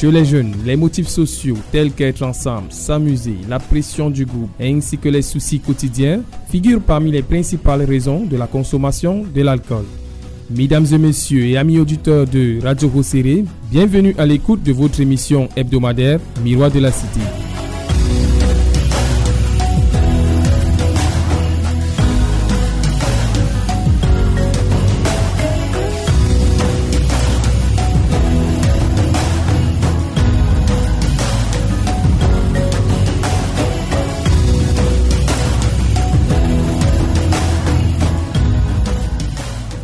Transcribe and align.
Chez 0.00 0.10
les 0.10 0.24
jeunes, 0.24 0.54
les 0.64 0.76
motifs 0.76 1.08
sociaux 1.08 1.58
tels 1.70 1.92
qu'être 1.92 2.22
ensemble, 2.22 2.72
s'amuser, 2.72 3.36
la 3.50 3.58
pression 3.58 4.08
du 4.08 4.24
groupe 4.24 4.48
ainsi 4.58 4.96
que 4.96 5.10
les 5.10 5.20
soucis 5.20 5.60
quotidiens 5.60 6.22
figurent 6.48 6.80
parmi 6.80 7.10
les 7.10 7.20
principales 7.20 7.82
raisons 7.82 8.24
de 8.24 8.38
la 8.38 8.46
consommation 8.46 9.24
de 9.34 9.42
l'alcool. 9.42 9.84
Mesdames 10.48 10.86
et 10.90 10.96
messieurs 10.96 11.44
et 11.44 11.58
amis 11.58 11.78
auditeurs 11.78 12.26
de 12.26 12.60
Radio 12.62 12.88
Rosséré, 12.88 13.44
bienvenue 13.70 14.14
à 14.16 14.24
l'écoute 14.24 14.62
de 14.62 14.72
votre 14.72 15.02
émission 15.02 15.50
hebdomadaire 15.54 16.18
Miroir 16.42 16.70
de 16.70 16.80
la 16.80 16.92
Cité. 16.92 17.20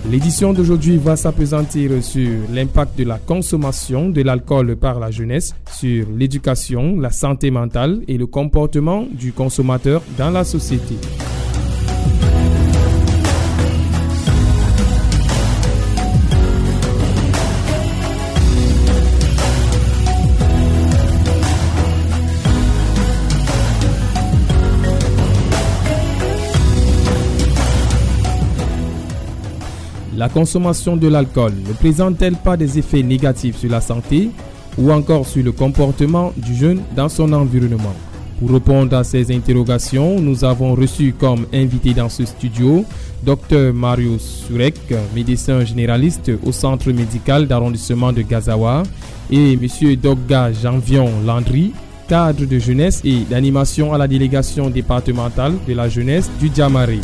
L'édition 0.08 0.52
d'aujourd'hui 0.52 0.98
va 0.98 1.16
s'apesantir 1.16 1.90
sur 2.00 2.30
l'impact 2.52 2.96
de 2.96 3.04
la 3.04 3.18
consommation 3.18 4.08
de 4.08 4.22
l'alcool 4.22 4.76
par 4.76 5.00
la 5.00 5.10
jeunesse 5.10 5.52
sur 5.72 6.06
l'éducation, 6.16 7.00
la 7.00 7.10
santé 7.10 7.50
mentale 7.50 8.02
et 8.06 8.16
le 8.16 8.26
comportement 8.26 9.04
du 9.10 9.32
consommateur 9.32 10.02
dans 10.16 10.30
la 10.30 10.44
société. 10.44 10.94
La 30.16 30.30
consommation 30.30 30.96
de 30.96 31.08
l'alcool 31.08 31.52
ne 31.68 31.74
présente-t-elle 31.74 32.36
pas 32.36 32.56
des 32.56 32.78
effets 32.78 33.02
négatifs 33.02 33.58
sur 33.58 33.70
la 33.70 33.82
santé 33.82 34.30
ou 34.78 34.90
encore 34.90 35.26
sur 35.26 35.44
le 35.44 35.52
comportement 35.52 36.32
du 36.38 36.54
jeune 36.54 36.80
dans 36.96 37.10
son 37.10 37.30
environnement? 37.34 37.94
Pour 38.40 38.50
répondre 38.50 38.96
à 38.96 39.04
ces 39.04 39.34
interrogations, 39.34 40.18
nous 40.18 40.42
avons 40.42 40.74
reçu 40.74 41.14
comme 41.18 41.44
invité 41.52 41.92
dans 41.92 42.08
ce 42.08 42.24
studio 42.24 42.86
Dr 43.24 43.74
Mario 43.74 44.18
Surek, 44.18 44.76
médecin 45.14 45.64
généraliste 45.66 46.32
au 46.46 46.52
centre 46.52 46.90
médical 46.92 47.46
d'arrondissement 47.46 48.12
de 48.12 48.22
Gazawa, 48.22 48.84
et 49.30 49.52
M. 49.52 49.96
Dogga 49.96 50.50
Janvion 50.50 51.10
Landry, 51.26 51.72
cadre 52.08 52.46
de 52.46 52.58
jeunesse 52.58 53.02
et 53.04 53.20
d'animation 53.28 53.92
à 53.92 53.98
la 53.98 54.08
délégation 54.08 54.70
départementale 54.70 55.52
de 55.68 55.74
la 55.74 55.90
jeunesse 55.90 56.30
du 56.40 56.50
Djamari. 56.54 57.00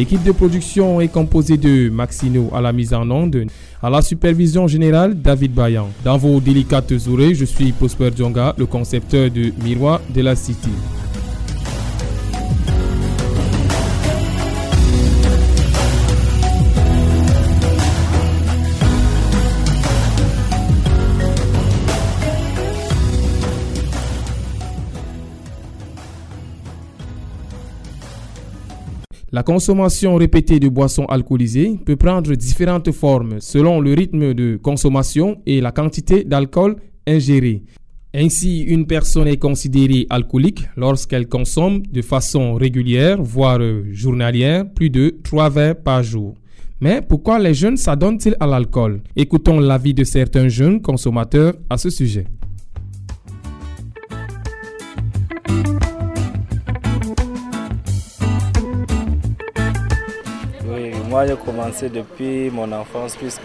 L'équipe 0.00 0.22
de 0.22 0.32
production 0.32 0.98
est 1.02 1.08
composée 1.08 1.58
de 1.58 1.90
Maxino 1.90 2.48
à 2.54 2.62
la 2.62 2.72
mise 2.72 2.94
en 2.94 3.10
onde, 3.10 3.44
à 3.82 3.90
la 3.90 4.00
supervision 4.00 4.66
générale 4.66 5.14
David 5.14 5.52
Bayan. 5.52 5.90
Dans 6.02 6.16
vos 6.16 6.40
délicates 6.40 6.94
oreilles, 7.06 7.34
je 7.34 7.44
suis 7.44 7.70
Prosper 7.72 8.08
Djonga, 8.16 8.54
le 8.56 8.64
concepteur 8.64 9.30
de 9.30 9.52
Miroir 9.62 10.00
de 10.08 10.22
la 10.22 10.36
City. 10.36 10.70
La 29.32 29.44
consommation 29.44 30.16
répétée 30.16 30.58
de 30.58 30.68
boissons 30.68 31.04
alcoolisées 31.04 31.78
peut 31.86 31.94
prendre 31.94 32.34
différentes 32.34 32.90
formes 32.90 33.36
selon 33.38 33.80
le 33.80 33.94
rythme 33.94 34.34
de 34.34 34.58
consommation 34.60 35.36
et 35.46 35.60
la 35.60 35.70
quantité 35.70 36.24
d'alcool 36.24 36.74
ingérée. 37.06 37.62
Ainsi, 38.12 38.62
une 38.62 38.88
personne 38.88 39.28
est 39.28 39.36
considérée 39.36 40.04
alcoolique 40.10 40.66
lorsqu'elle 40.76 41.28
consomme 41.28 41.80
de 41.92 42.02
façon 42.02 42.54
régulière, 42.54 43.22
voire 43.22 43.60
journalière, 43.92 44.68
plus 44.68 44.90
de 44.90 45.16
3 45.22 45.48
verres 45.48 45.80
par 45.80 46.02
jour. 46.02 46.34
Mais 46.80 47.00
pourquoi 47.00 47.38
les 47.38 47.54
jeunes 47.54 47.76
s'adonnent-ils 47.76 48.34
à 48.40 48.48
l'alcool? 48.48 49.00
Écoutons 49.14 49.60
l'avis 49.60 49.94
de 49.94 50.02
certains 50.02 50.48
jeunes 50.48 50.82
consommateurs 50.82 51.54
à 51.68 51.78
ce 51.78 51.88
sujet. 51.88 52.24
Moi, 61.10 61.26
j'ai 61.26 61.34
commencé 61.34 61.88
depuis 61.88 62.50
mon 62.50 62.70
enfance 62.70 63.16
puisque 63.16 63.40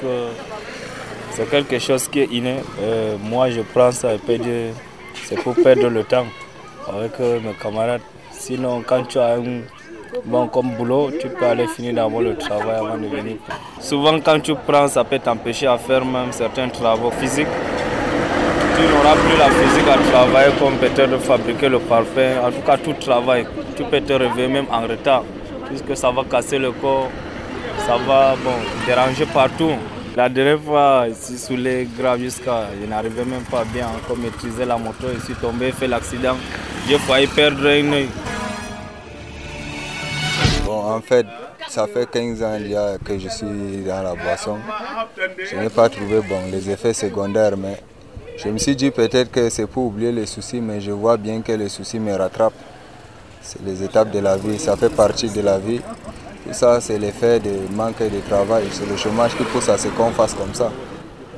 c'est 1.31 1.49
quelque 1.49 1.79
chose 1.79 2.07
qui 2.07 2.19
est 2.19 2.31
inné. 2.31 2.57
Euh, 2.79 3.17
moi, 3.19 3.49
je 3.49 3.61
prends 3.61 3.91
ça 3.91 4.13
et 4.13 4.19
puis 4.19 4.39
c'est 5.23 5.41
pour 5.41 5.55
perdre 5.55 5.89
le 5.89 6.03
temps 6.03 6.27
avec 6.87 7.13
euh, 7.19 7.39
mes 7.39 7.53
camarades. 7.53 8.01
Sinon, 8.31 8.83
quand 8.85 9.05
tu 9.05 9.17
as 9.17 9.37
un 9.37 9.61
bon 10.25 10.47
comme 10.47 10.75
boulot, 10.75 11.09
tu 11.19 11.27
peux 11.27 11.43
aller 11.43 11.65
finir 11.65 11.95
d'abord 11.95 12.21
le 12.21 12.35
travail 12.35 12.75
avant 12.75 12.99
de 12.99 13.07
venir. 13.07 13.37
Souvent, 13.79 14.19
quand 14.19 14.39
tu 14.41 14.53
prends, 14.53 14.87
ça 14.87 15.03
peut 15.03 15.17
t'empêcher 15.17 15.65
à 15.65 15.79
faire 15.79 16.05
même 16.05 16.31
certains 16.33 16.69
travaux 16.69 17.09
physiques. 17.19 17.47
Tu 18.77 18.81
n'auras 18.83 19.15
plus 19.15 19.37
la 19.39 19.49
physique 19.49 19.87
à 19.87 20.11
travailler 20.11 20.53
comme 20.59 20.75
peut-être 20.75 21.17
fabriquer 21.17 21.69
le 21.69 21.79
parfum. 21.79 22.45
En 22.45 22.51
tout 22.51 22.61
cas, 22.63 22.77
tout 22.77 22.93
travail. 22.93 23.47
Tu 23.75 23.83
peux 23.85 24.01
te 24.01 24.13
réveiller 24.13 24.49
même 24.49 24.67
en 24.71 24.81
retard 24.81 25.23
puisque 25.67 25.97
ça 25.97 26.11
va 26.11 26.23
casser 26.23 26.59
le 26.59 26.71
corps 26.71 27.09
ça 27.85 27.97
va 27.97 28.35
bon, 28.43 28.55
déranger 28.85 29.25
partout. 29.25 29.71
La 30.15 30.29
dernière 30.29 30.61
fois, 30.61 31.07
ici 31.09 31.37
sous 31.37 31.57
les 31.57 31.87
graves 31.97 32.19
jusqu'à, 32.19 32.67
je 32.79 32.87
n'arrivais 32.87 33.25
même 33.25 33.43
pas 33.43 33.65
bien 33.65 33.87
à 33.87 34.15
maîtriser 34.15 34.63
la 34.63 34.77
moto. 34.77 35.07
Je 35.13 35.25
suis 35.25 35.35
tombé, 35.35 35.71
fait 35.71 35.87
l'accident. 35.87 36.37
J'ai 36.87 36.97
failli 36.99 37.27
perdre 37.27 37.67
un 37.67 37.91
œil. 37.91 38.07
Bon, 40.65 40.83
en 40.95 41.01
fait, 41.01 41.25
ça 41.67 41.85
fait 41.87 42.09
15 42.09 42.43
ans 42.43 42.57
que 43.03 43.19
je 43.19 43.27
suis 43.27 43.83
dans 43.85 44.03
la 44.03 44.15
boisson. 44.15 44.57
Je 45.51 45.57
n'ai 45.57 45.69
pas 45.69 45.89
trouvé 45.89 46.21
bon, 46.21 46.39
les 46.49 46.69
effets 46.69 46.93
secondaires, 46.93 47.57
mais 47.57 47.81
je 48.37 48.49
me 48.49 48.57
suis 48.57 48.75
dit 48.75 48.91
peut-être 48.91 49.31
que 49.31 49.49
c'est 49.49 49.67
pour 49.67 49.87
oublier 49.87 50.11
les 50.11 50.25
soucis, 50.25 50.61
mais 50.61 50.79
je 50.79 50.91
vois 50.91 51.17
bien 51.17 51.41
que 51.41 51.51
les 51.51 51.69
soucis 51.69 51.99
me 51.99 52.13
rattrapent. 52.16 52.53
C'est 53.41 53.61
les 53.63 53.83
étapes 53.83 54.11
de 54.11 54.19
la 54.19 54.37
vie, 54.37 54.57
ça 54.59 54.75
fait 54.75 54.89
partie 54.89 55.29
de 55.29 55.41
la 55.41 55.57
vie. 55.57 55.81
Ça, 56.51 56.79
c'est 56.79 56.99
l'effet 56.99 57.39
de 57.39 57.51
manque 57.73 57.99
de 57.99 58.19
travail. 58.29 58.65
C'est 58.71 58.87
le 58.87 58.95
chômage 58.95 59.35
qui 59.35 59.43
pousse 59.43 59.67
à 59.69 59.77
ce 59.77 59.87
qu'on 59.89 60.11
fasse 60.11 60.33
comme 60.33 60.53
ça. 60.53 60.71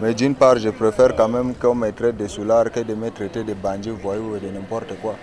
Mais 0.02 0.14
d'une 0.14 0.36
part, 0.36 0.58
je 0.60 0.70
préfère 0.70 1.16
quand 1.16 1.30
même 1.30 1.56
qu'on 1.56 1.74
me 1.74 1.92
traite 1.92 2.18
de 2.18 2.28
soulard 2.28 2.72
que 2.72 2.82
de 2.82 2.94
me 2.94 3.10
traiter 3.10 3.44
de 3.44 3.54
bandit, 3.54 3.90
voyou 3.90 4.36
et 4.36 4.40
de 4.40 4.52
n'importe 4.52 4.94
quoi. 5.02 5.16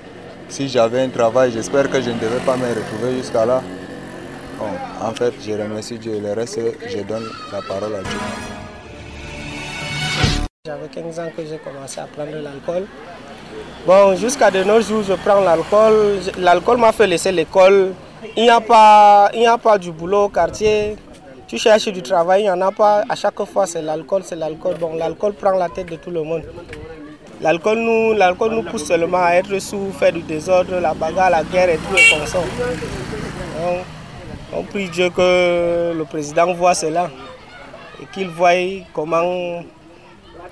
Si 0.49 0.69
j'avais 0.69 1.03
un 1.03 1.09
travail, 1.11 1.53
j'espère 1.53 1.89
que 1.91 2.01
je 2.01 2.11
ne 2.11 2.19
devais 2.19 2.41
pas 2.45 2.57
me 2.57 2.67
retrouver 2.69 3.17
jusqu'à 3.19 3.47
là. 3.47 3.63
en 5.03 5.13
fait, 5.13 5.35
je 5.47 5.53
remercie 5.53 5.99
Dieu. 5.99 6.19
Le 6.21 6.33
reste, 6.33 6.59
je 6.89 7.03
donne 7.03 7.25
la 7.53 7.61
parole 7.63 7.95
à 7.95 8.03
Dieu. 8.03 8.19
J'avais 10.67 10.89
15 10.89 11.19
ans 11.21 11.31
que 11.37 11.45
j'ai 11.45 11.59
commencé 11.59 12.01
à 12.01 12.07
prendre 12.07 12.43
l'alcool. 12.43 12.87
Bon, 13.87 14.17
jusqu'à 14.17 14.51
de 14.51 14.65
nos 14.65 14.81
jours, 14.81 15.03
je 15.07 15.13
prends 15.13 15.41
l'alcool. 15.41 16.21
L'alcool 16.39 16.79
m'a 16.79 16.91
fait 16.91 17.07
laisser 17.07 17.31
l'école 17.31 17.93
il 18.37 18.43
n'y 18.43 18.49
a, 18.51 18.61
pas, 18.61 19.27
a 19.27 19.59
pas 19.59 19.79
du 19.79 19.91
boulot 19.93 20.25
au 20.25 20.29
quartier. 20.29 20.97
Tu 21.47 21.59
cherches 21.59 21.89
du 21.89 22.03
travail, 22.03 22.43
il 22.43 22.45
n'y 22.45 22.51
en 22.51 22.61
a 22.61 22.73
pas. 22.73 23.05
À 23.09 23.15
chaque 23.15 23.43
fois, 23.45 23.67
c'est 23.67 23.83
l'alcool, 23.83 24.23
c'est 24.25 24.37
l'alcool. 24.37 24.77
Bon, 24.81 24.95
l'alcool 24.97 25.35
prend 25.35 25.53
la 25.53 25.69
tête 25.69 25.87
de 25.87 25.97
tout 25.97 26.11
le 26.11 26.23
monde. 26.23 26.43
L'alcool 27.41 27.79
nous, 27.79 28.15
nous 28.15 28.63
pousse 28.63 28.87
seulement 28.87 29.23
à 29.23 29.33
être 29.35 29.59
sous, 29.59 29.93
faire 29.93 30.13
du 30.13 30.23
désordre, 30.23 30.79
la 30.81 30.95
bagarre, 30.95 31.31
la 31.31 31.45
guerre 31.45 31.69
et 31.71 31.77
tout 31.77 31.93
le 31.93 32.21
consort. 32.21 32.45
on 34.53 34.63
prie 34.63 34.89
Dieu 34.89 35.11
que 35.11 35.93
le 35.97 36.05
président 36.05 36.53
voit 36.55 36.75
cela 36.75 37.11
et 38.01 38.07
qu'il 38.07 38.29
voie 38.29 38.53
comment 38.93 39.63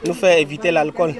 nous 0.05 0.15
faire 0.15 0.39
éviter 0.39 0.71
l'alcool. 0.71 1.15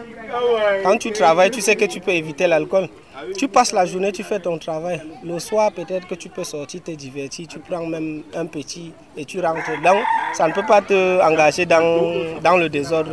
Quand 0.83 0.99
tu 0.99 1.11
travailles, 1.13 1.51
tu 1.51 1.61
sais 1.61 1.77
que 1.77 1.85
tu 1.85 2.01
peux 2.01 2.13
éviter 2.13 2.47
l'alcool. 2.47 2.89
Tu 3.37 3.49
passes 3.49 3.73
la 3.73 3.85
journée, 3.87 4.13
tu 4.13 4.23
fais 4.23 4.41
ton 4.41 4.59
travail. 4.59 5.01
Le 5.25 5.39
soir, 5.39 5.73
peut-être 5.73 6.07
que 6.07 6.15
tu 6.15 6.29
peux 6.29 6.45
sortir, 6.45 6.83
te 6.83 6.91
divertir, 6.91 7.47
tu 7.49 7.59
prends 7.59 7.87
même 7.87 8.23
un 8.35 8.47
petit 8.47 8.93
et 9.17 9.25
tu 9.25 9.41
rentres. 9.41 9.71
Donc, 9.83 10.03
ça 10.33 10.49
ne 10.49 10.53
peut 10.53 10.67
pas 10.67 10.81
te 10.81 11.21
engager 11.23 11.67
dans, 11.67 12.41
dans 12.43 12.57
le 12.57 12.69
désordre. 12.69 13.13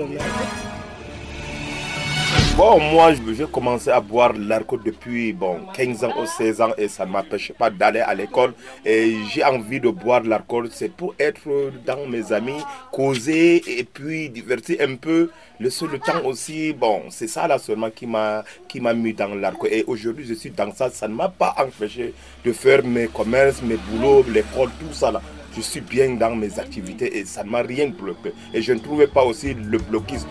Bon, 2.59 2.77
moi, 2.77 3.13
j'ai 3.13 3.45
commencé 3.45 3.89
à 3.89 4.01
boire 4.01 4.33
l'alcool 4.33 4.81
depuis 4.83 5.31
bon, 5.31 5.61
15 5.73 6.03
ans 6.03 6.13
ou 6.21 6.25
16 6.25 6.59
ans 6.59 6.71
et 6.77 6.89
ça 6.89 7.05
ne 7.05 7.11
m'empêche 7.11 7.53
pas 7.53 7.69
d'aller 7.69 8.01
à 8.01 8.13
l'école. 8.13 8.53
Et 8.85 9.15
j'ai 9.31 9.45
envie 9.45 9.79
de 9.79 9.87
boire 9.87 10.23
l'alcool, 10.23 10.67
c'est 10.69 10.91
pour 10.91 11.15
être 11.17 11.47
dans 11.85 12.05
mes 12.05 12.33
amis, 12.33 12.61
causer 12.91 13.63
et 13.65 13.85
puis 13.85 14.29
divertir 14.29 14.75
un 14.81 14.95
peu. 14.95 15.29
Le 15.57 15.69
seul 15.69 16.01
temps 16.01 16.25
aussi, 16.25 16.73
bon, 16.73 17.03
c'est 17.09 17.29
ça 17.29 17.47
là 17.47 17.59
seulement 17.59 17.91
qui 17.91 18.05
m'a 18.05 18.43
qui 18.67 18.81
m'a 18.81 18.93
mis 18.93 19.13
dans 19.13 19.33
l'alcool. 19.33 19.69
Et 19.71 19.85
aujourd'hui, 19.87 20.25
je 20.27 20.33
suis 20.33 20.51
dans 20.51 20.73
ça. 20.75 20.89
Ça 20.89 21.07
ne 21.07 21.13
m'a 21.13 21.29
pas 21.29 21.55
empêché 21.57 22.13
de 22.43 22.51
faire 22.51 22.83
mes 22.83 23.07
commerces, 23.07 23.61
mes 23.61 23.77
boulots, 23.77 24.25
l'école, 24.27 24.69
tout 24.81 24.93
ça 24.93 25.11
là. 25.11 25.21
Je 25.55 25.61
suis 25.61 25.79
bien 25.79 26.09
dans 26.09 26.35
mes 26.35 26.59
activités 26.59 27.19
et 27.19 27.23
ça 27.23 27.45
ne 27.45 27.51
m'a 27.51 27.61
rien 27.61 27.87
bloqué. 27.87 28.33
Et 28.53 28.61
je 28.61 28.73
ne 28.73 28.79
trouvais 28.79 29.07
pas 29.07 29.23
aussi 29.23 29.53
le 29.53 29.77
blocus. 29.77 30.25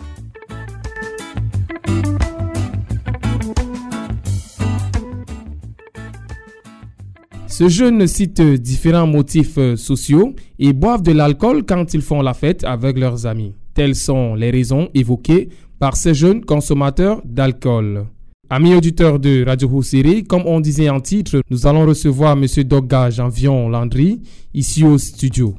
Ce 7.58 7.68
jeune 7.68 8.06
cite 8.06 8.40
différents 8.40 9.08
motifs 9.08 9.58
euh, 9.58 9.74
sociaux 9.74 10.32
et 10.60 10.72
boivent 10.72 11.02
de 11.02 11.10
l'alcool 11.10 11.64
quand 11.66 11.92
ils 11.92 12.02
font 12.02 12.22
la 12.22 12.32
fête 12.32 12.62
avec 12.62 12.96
leurs 12.96 13.26
amis. 13.26 13.52
Telles 13.74 13.96
sont 13.96 14.36
les 14.36 14.52
raisons 14.52 14.90
évoquées 14.94 15.48
par 15.80 15.96
ces 15.96 16.14
jeunes 16.14 16.44
consommateurs 16.44 17.20
d'alcool. 17.24 18.06
Amis 18.48 18.76
auditeurs 18.76 19.18
de 19.18 19.44
Radio 19.44 19.68
Houssiri, 19.72 20.22
comme 20.22 20.44
on 20.46 20.60
disait 20.60 20.88
en 20.88 21.00
titre, 21.00 21.42
nous 21.50 21.66
allons 21.66 21.84
recevoir 21.84 22.34
M. 22.40 22.46
Dogga 22.62 23.10
Janvion 23.10 23.68
Landry 23.68 24.20
ici 24.54 24.84
au 24.84 24.96
studio. 24.96 25.56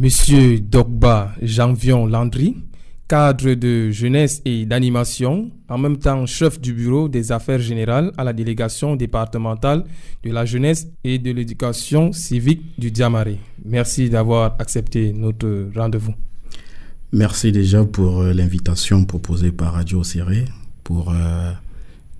Monsieur 0.00 0.60
Dogba 0.60 1.34
Janvion 1.42 2.06
Landry, 2.06 2.56
cadre 3.06 3.52
de 3.52 3.90
jeunesse 3.90 4.40
et 4.46 4.64
d'animation, 4.64 5.50
en 5.68 5.76
même 5.76 5.98
temps 5.98 6.24
chef 6.24 6.58
du 6.58 6.72
bureau 6.72 7.06
des 7.06 7.32
affaires 7.32 7.58
générales 7.58 8.10
à 8.16 8.24
la 8.24 8.32
délégation 8.32 8.96
départementale 8.96 9.84
de 10.24 10.30
la 10.30 10.46
jeunesse 10.46 10.88
et 11.04 11.18
de 11.18 11.30
l'éducation 11.32 12.12
civique 12.12 12.62
du 12.78 12.90
Diamaré. 12.90 13.40
Merci 13.62 14.08
d'avoir 14.08 14.56
accepté 14.58 15.12
notre 15.12 15.68
rendez-vous. 15.76 16.14
Merci 17.12 17.52
déjà 17.52 17.84
pour 17.84 18.22
euh, 18.22 18.32
l'invitation 18.32 19.04
proposée 19.04 19.52
par 19.52 19.74
Radio 19.74 20.02
Serré 20.02 20.46
pour 20.82 21.10
euh, 21.10 21.52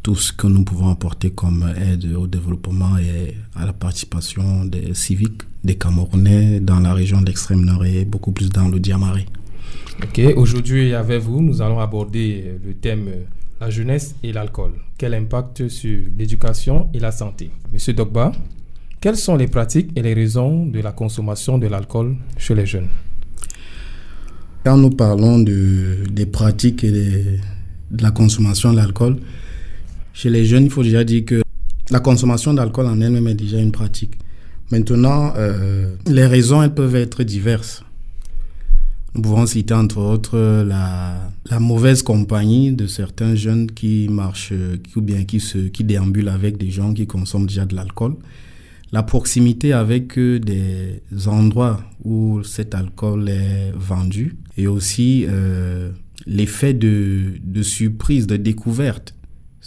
tout 0.02 0.14
ce 0.14 0.32
que 0.32 0.46
nous 0.46 0.64
pouvons 0.64 0.90
apporter 0.90 1.30
comme 1.30 1.72
aide 1.76 2.06
au 2.14 2.26
développement 2.26 2.96
et 2.98 3.34
à 3.54 3.66
la 3.66 3.72
participation 3.72 4.64
des 4.64 4.94
civiques, 4.94 5.42
des 5.62 5.76
Camerounais 5.76 6.60
dans 6.60 6.80
la 6.80 6.94
région 6.94 7.20
d'extrême 7.20 7.64
nord 7.64 7.84
et 7.84 8.04
beaucoup 8.04 8.32
plus 8.32 8.48
dans 8.48 8.68
le 8.68 8.80
Diamaré. 8.80 9.26
Ok, 10.02 10.20
aujourd'hui 10.36 10.94
avec 10.94 11.20
vous, 11.20 11.42
nous 11.42 11.60
allons 11.60 11.80
aborder 11.80 12.58
le 12.64 12.74
thème 12.74 13.10
la 13.60 13.68
jeunesse 13.68 14.14
et 14.22 14.32
l'alcool. 14.32 14.72
Quel 14.96 15.12
impact 15.12 15.68
sur 15.68 16.00
l'éducation 16.18 16.88
et 16.94 16.98
la 16.98 17.12
santé? 17.12 17.50
Monsieur 17.72 17.92
Dogba, 17.92 18.32
quelles 19.00 19.16
sont 19.16 19.36
les 19.36 19.48
pratiques 19.48 19.90
et 19.96 20.02
les 20.02 20.14
raisons 20.14 20.64
de 20.66 20.80
la 20.80 20.92
consommation 20.92 21.58
de 21.58 21.66
l'alcool 21.66 22.16
chez 22.38 22.54
les 22.54 22.64
jeunes? 22.64 22.88
Quand 24.64 24.78
nous 24.78 24.90
parlons 24.90 25.38
de, 25.38 26.04
des 26.10 26.26
pratiques 26.26 26.84
et 26.84 26.90
de 26.90 28.02
la 28.02 28.10
consommation 28.10 28.72
de 28.72 28.76
l'alcool, 28.76 29.18
chez 30.12 30.30
les 30.30 30.44
jeunes, 30.44 30.64
il 30.64 30.70
faut 30.70 30.82
déjà 30.82 31.04
dire 31.04 31.24
que 31.24 31.42
la 31.90 32.00
consommation 32.00 32.54
d'alcool 32.54 32.86
en 32.86 33.00
elle-même 33.00 33.26
est 33.28 33.34
déjà 33.34 33.58
une 33.58 33.72
pratique. 33.72 34.14
Maintenant, 34.70 35.32
euh, 35.36 35.94
les 36.06 36.26
raisons, 36.26 36.62
elles 36.62 36.74
peuvent 36.74 36.94
être 36.94 37.22
diverses. 37.24 37.82
Nous 39.14 39.22
pouvons 39.22 39.44
citer 39.44 39.74
entre 39.74 39.98
autres 39.98 40.62
la, 40.62 41.32
mauvaise 41.58 42.02
compagnie 42.04 42.70
de 42.70 42.86
certains 42.86 43.34
jeunes 43.34 43.68
qui 43.68 44.06
marchent 44.08 44.52
ou 44.94 45.00
bien 45.00 45.24
qui, 45.24 45.40
se, 45.40 45.58
qui 45.58 45.82
déambulent 45.82 46.28
avec 46.28 46.58
des 46.58 46.70
gens 46.70 46.94
qui 46.94 47.08
consomment 47.08 47.46
déjà 47.46 47.66
de 47.66 47.74
l'alcool. 47.74 48.14
La 48.92 49.02
proximité 49.02 49.72
avec 49.72 50.16
des 50.16 51.02
endroits 51.26 51.80
où 52.04 52.44
cet 52.44 52.76
alcool 52.76 53.28
est 53.28 53.72
vendu 53.74 54.36
et 54.56 54.68
aussi 54.68 55.26
euh, 55.28 55.90
l'effet 56.26 56.72
de, 56.72 57.32
de 57.42 57.62
surprise, 57.62 58.28
de 58.28 58.36
découverte 58.36 59.14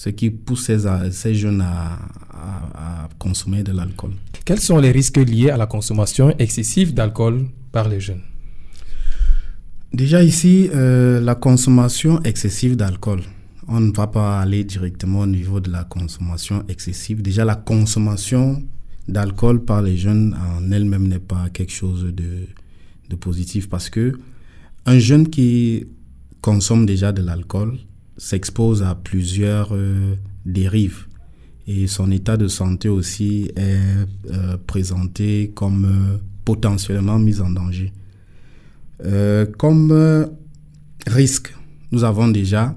ce 0.04 0.10
qui 0.10 0.32
pousse 0.32 0.66
ces, 0.66 1.34
jeunes 1.34 1.62
à, 1.62 3.08
consommer 3.18 3.64
de 3.64 3.72
l'alcool. 3.72 4.12
Quels 4.44 4.60
sont 4.60 4.78
les 4.78 4.92
risques 4.92 5.16
liés 5.16 5.50
à 5.50 5.56
la 5.56 5.66
consommation 5.66 6.36
excessive 6.40 6.94
d'alcool 6.94 7.46
par 7.72 7.88
les 7.88 8.02
jeunes? 8.02 8.20
Déjà 9.94 10.22
ici, 10.22 10.70
euh, 10.74 11.22
la 11.22 11.36
consommation 11.36 12.22
excessive 12.24 12.76
d'alcool. 12.76 13.22
On 13.70 13.80
ne 13.80 13.94
va 13.94 14.08
pas 14.08 14.42
aller 14.42 14.66
directement 14.66 15.22
au 15.22 15.26
niveau 15.26 15.62
de 15.62 15.72
la 15.72 15.86
consommation 15.86 16.66
excessive. 16.68 17.22
Déjà, 17.22 17.46
la 17.46 17.56
consommation 17.56 18.62
d'alcool 19.08 19.64
par 19.64 19.82
les 19.82 19.96
jeunes 19.96 20.36
en 20.36 20.70
elle-même 20.70 21.08
n'est 21.08 21.20
pas 21.20 21.48
quelque 21.54 21.72
chose 21.72 22.04
de, 22.14 22.48
de 23.10 23.16
positif 23.16 23.70
parce 23.70 23.90
que 23.90 24.20
un 24.86 25.00
jeune 25.00 25.30
qui 25.30 25.88
consomme 26.42 26.86
déjà 26.86 27.14
de 27.14 27.22
l'alcool, 27.22 27.78
s'expose 28.18 28.84
à 28.84 28.96
plusieurs 28.96 29.70
euh, 29.74 30.16
dérives 30.46 31.08
et 31.68 31.88
son 31.88 32.12
état 32.12 32.38
de 32.38 32.48
santé 32.48 32.90
aussi 32.90 33.50
est 33.56 33.80
euh, 34.32 34.58
présenté 34.68 35.52
comme 35.56 35.86
euh, 35.86 36.18
potentiellement 36.46 37.20
mis 37.20 37.40
en 37.40 37.50
danger. 37.50 37.92
comme 39.58 39.92
risque, 41.08 41.54
nous 41.92 42.04
avons 42.04 42.30
déjà 42.30 42.76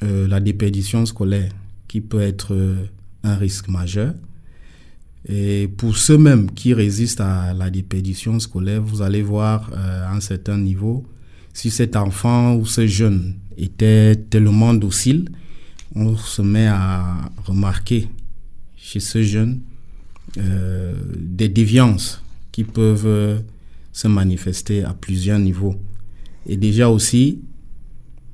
la 0.00 0.38
déperdition 0.40 1.04
scolaire 1.04 1.52
qui 1.88 2.00
peut 2.00 2.20
être 2.20 2.54
un 3.24 3.36
risque 3.36 3.68
majeur. 3.68 4.14
Et 5.28 5.68
pour 5.76 5.96
ceux 5.96 6.18
mêmes 6.18 6.50
qui 6.52 6.74
résistent 6.74 7.22
à 7.22 7.54
la 7.54 7.70
déperdition 7.70 8.38
scolaire, 8.38 8.82
vous 8.82 9.02
allez 9.02 9.22
voir 9.22 9.70
à 9.74 10.14
un 10.14 10.20
certain 10.20 10.58
niveau 10.58 11.04
si 11.52 11.70
cet 11.70 11.96
enfant 11.96 12.54
ou 12.54 12.66
ce 12.66 12.86
jeune 12.86 13.34
était 13.56 14.16
tellement 14.16 14.74
docile, 14.74 15.30
on 15.94 16.16
se 16.16 16.42
met 16.42 16.66
à 16.66 17.30
remarquer 17.44 18.08
chez 18.76 19.00
ce 19.00 19.22
jeune 19.22 19.60
euh, 20.38 20.94
des 21.16 21.48
déviances 21.48 22.22
qui 22.50 22.64
peuvent 22.64 23.06
euh, 23.06 23.38
se 23.92 24.08
manifester 24.08 24.82
à 24.84 24.94
plusieurs 24.94 25.38
niveaux. 25.38 25.76
Et 26.46 26.56
déjà 26.56 26.88
aussi, 26.88 27.40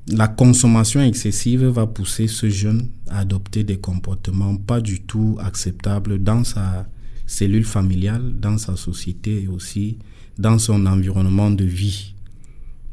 la 0.07 0.27
consommation 0.27 1.01
excessive 1.01 1.65
va 1.65 1.85
pousser 1.85 2.27
ce 2.27 2.49
jeune 2.49 2.87
à 3.09 3.19
adopter 3.19 3.63
des 3.63 3.77
comportements 3.77 4.55
pas 4.55 4.81
du 4.81 5.01
tout 5.01 5.37
acceptables 5.39 6.23
dans 6.23 6.43
sa 6.43 6.87
cellule 7.27 7.65
familiale, 7.65 8.33
dans 8.39 8.57
sa 8.57 8.75
société 8.75 9.43
et 9.43 9.47
aussi 9.47 9.97
dans 10.39 10.57
son 10.57 10.85
environnement 10.87 11.51
de 11.51 11.65
vie. 11.65 12.15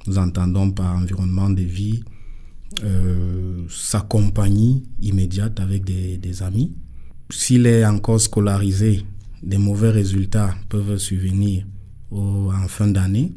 Nous 0.06 0.18
entendons 0.18 0.70
par 0.70 0.94
environnement 0.96 1.50
de 1.50 1.62
vie 1.62 2.02
euh, 2.84 3.64
sa 3.70 4.00
compagnie 4.00 4.84
immédiate 5.00 5.58
avec 5.60 5.84
des, 5.84 6.42
amis. 6.42 6.76
S'il 7.30 7.66
est 7.66 7.84
encore 7.84 8.20
scolarisé, 8.20 9.02
des 9.42 9.58
mauvais 9.58 9.90
résultats 9.90 10.54
peuvent 10.68 10.98
survenir 10.98 11.64
en 12.10 12.68
fin 12.68 12.86
d'année. 12.88 13.32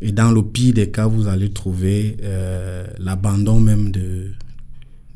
Et 0.00 0.12
dans 0.12 0.30
le 0.32 0.42
pire 0.42 0.74
des 0.74 0.90
cas, 0.90 1.06
vous 1.06 1.28
allez 1.28 1.50
trouver 1.50 2.16
euh, 2.22 2.86
l'abandon 2.98 3.60
même 3.60 3.90
de, 3.90 4.32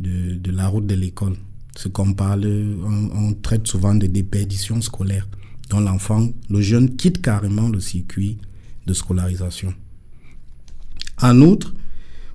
de, 0.00 0.50
la 0.50 0.68
route 0.68 0.86
de 0.86 0.94
l'école. 0.94 1.34
Ce 1.76 1.88
qu'on 1.88 2.12
parle, 2.14 2.46
on, 3.14 3.34
traite 3.34 3.66
souvent 3.66 3.94
de 3.94 4.06
déperdition 4.06 4.80
scolaire, 4.80 5.28
dont 5.70 5.80
l'enfant, 5.80 6.28
le 6.50 6.60
jeune 6.60 6.96
quitte 6.96 7.22
carrément 7.22 7.68
le 7.68 7.80
circuit 7.80 8.38
de 8.86 8.94
scolarisation. 8.94 9.72
En 11.20 11.40
outre, 11.40 11.74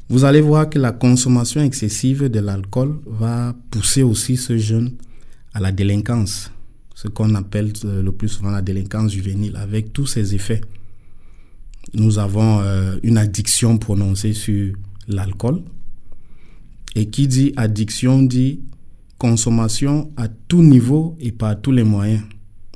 vous 0.09 0.25
allez 0.25 0.41
voir 0.41 0.69
que 0.69 0.77
la 0.77 0.91
consommation 0.91 1.61
excessive 1.61 2.29
de 2.29 2.39
l'alcool 2.39 2.99
va 3.05 3.55
pousser 3.71 4.03
aussi 4.03 4.37
ce 4.37 4.57
jeune 4.57 4.93
à 5.53 5.59
la 5.59 5.71
délinquance, 5.71 6.51
ce 6.93 7.07
qu'on 7.07 7.33
appelle 7.35 7.71
euh, 7.85 8.01
le 8.01 8.11
plus 8.11 8.27
souvent 8.29 8.51
la 8.51 8.61
délinquance 8.61 9.11
juvénile, 9.11 9.55
avec 9.55 9.93
tous 9.93 10.07
ses 10.07 10.35
effets. 10.35 10.61
Nous 11.93 12.19
avons 12.19 12.59
euh, 12.61 12.97
une 13.03 13.17
addiction 13.17 13.77
prononcée 13.77 14.33
sur 14.33 14.73
l'alcool. 15.07 15.61
Et 16.95 17.07
qui 17.07 17.27
dit 17.27 17.53
addiction 17.57 18.21
dit 18.21 18.61
consommation 19.17 20.11
à 20.15 20.27
tout 20.27 20.61
niveau 20.61 21.15
et 21.19 21.31
par 21.31 21.59
tous 21.59 21.71
les 21.71 21.83
moyens. 21.83 22.21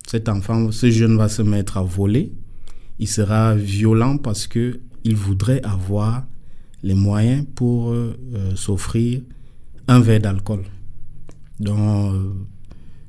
Cet 0.07 0.29
enfant, 0.29 0.71
ce 0.71 0.89
jeune 0.89 1.17
va 1.17 1.29
se 1.29 1.41
mettre 1.41 1.77
à 1.77 1.83
voler, 1.83 2.31
il 2.99 3.07
sera 3.07 3.53
violent 3.53 4.17
parce 4.17 4.47
que 4.47 4.79
il 5.07 5.15
voudrait 5.15 5.61
avoir 5.63 6.27
les 6.83 6.93
moyens 6.93 7.45
pour 7.55 7.91
euh, 7.91 8.13
s'offrir 8.55 9.21
un 9.87 10.01
verre 10.01 10.19
d'alcool. 10.19 10.63
Donc, 11.59 12.13
euh, 12.13 12.33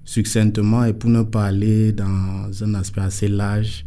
succinctement, 0.04 0.84
et 0.84 0.94
pour 0.94 1.10
ne 1.10 1.22
pas 1.22 1.46
aller 1.46 1.92
dans 1.92 2.50
un 2.62 2.74
aspect 2.74 3.00
assez 3.00 3.28
large 3.28 3.84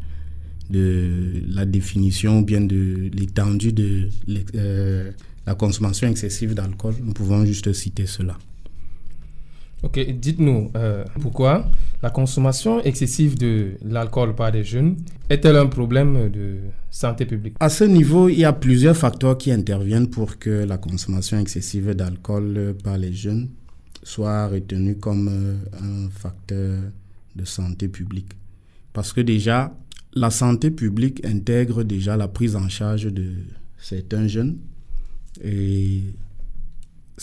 de 0.70 1.42
la 1.48 1.66
définition 1.66 2.40
ou 2.40 2.46
bien 2.46 2.62
de 2.62 3.10
l'étendue 3.14 3.74
de 3.74 4.10
euh, 4.56 5.12
la 5.46 5.56
consommation 5.56 6.08
excessive 6.10 6.54
d'alcool, 6.54 6.96
nous 7.02 7.14
pouvons 7.14 7.46
juste 7.46 7.72
citer 7.72 8.06
cela. 8.06 8.38
Ok, 9.84 10.00
dites-nous 10.00 10.72
euh, 10.76 11.04
pourquoi 11.22 11.66
la 12.04 12.12
consommation 12.12 12.82
excessive 12.84 13.38
de 13.38 13.72
l'alcool 13.84 14.36
par 14.36 14.52
les 14.52 14.64
jeunes 14.64 14.98
est-elle 15.30 15.56
un 15.56 15.66
problème 15.68 16.30
de 16.30 16.58
santé 16.92 17.26
publique? 17.26 17.56
À 17.60 17.70
ce 17.70 17.84
niveau, 17.84 18.30
il 18.30 18.40
y 18.40 18.46
a 18.46 18.54
plusieurs 18.54 18.96
facteurs 18.96 19.38
qui 19.38 19.52
interviennent 19.52 20.10
pour 20.10 20.38
que 20.38 20.66
la 20.66 20.78
consommation 20.78 21.40
excessive 21.40 21.96
d'alcool 21.96 22.76
par 22.84 22.98
les 22.98 23.12
jeunes 23.14 23.50
soit 24.04 24.48
retenue 24.48 24.98
comme 24.98 25.28
euh, 25.30 25.56
un 25.80 26.10
facteur 26.10 26.78
de 27.36 27.46
santé 27.46 27.88
publique. 27.88 28.32
Parce 28.94 29.14
que 29.14 29.22
déjà, 29.22 29.74
la 30.14 30.30
santé 30.30 30.72
publique 30.72 31.26
intègre 31.26 31.84
déjà 31.84 32.18
la 32.18 32.28
prise 32.28 32.56
en 32.56 32.68
charge 32.70 33.06
de 33.06 33.34
certains 33.78 34.28
jeunes 34.28 34.58
et 35.44 36.04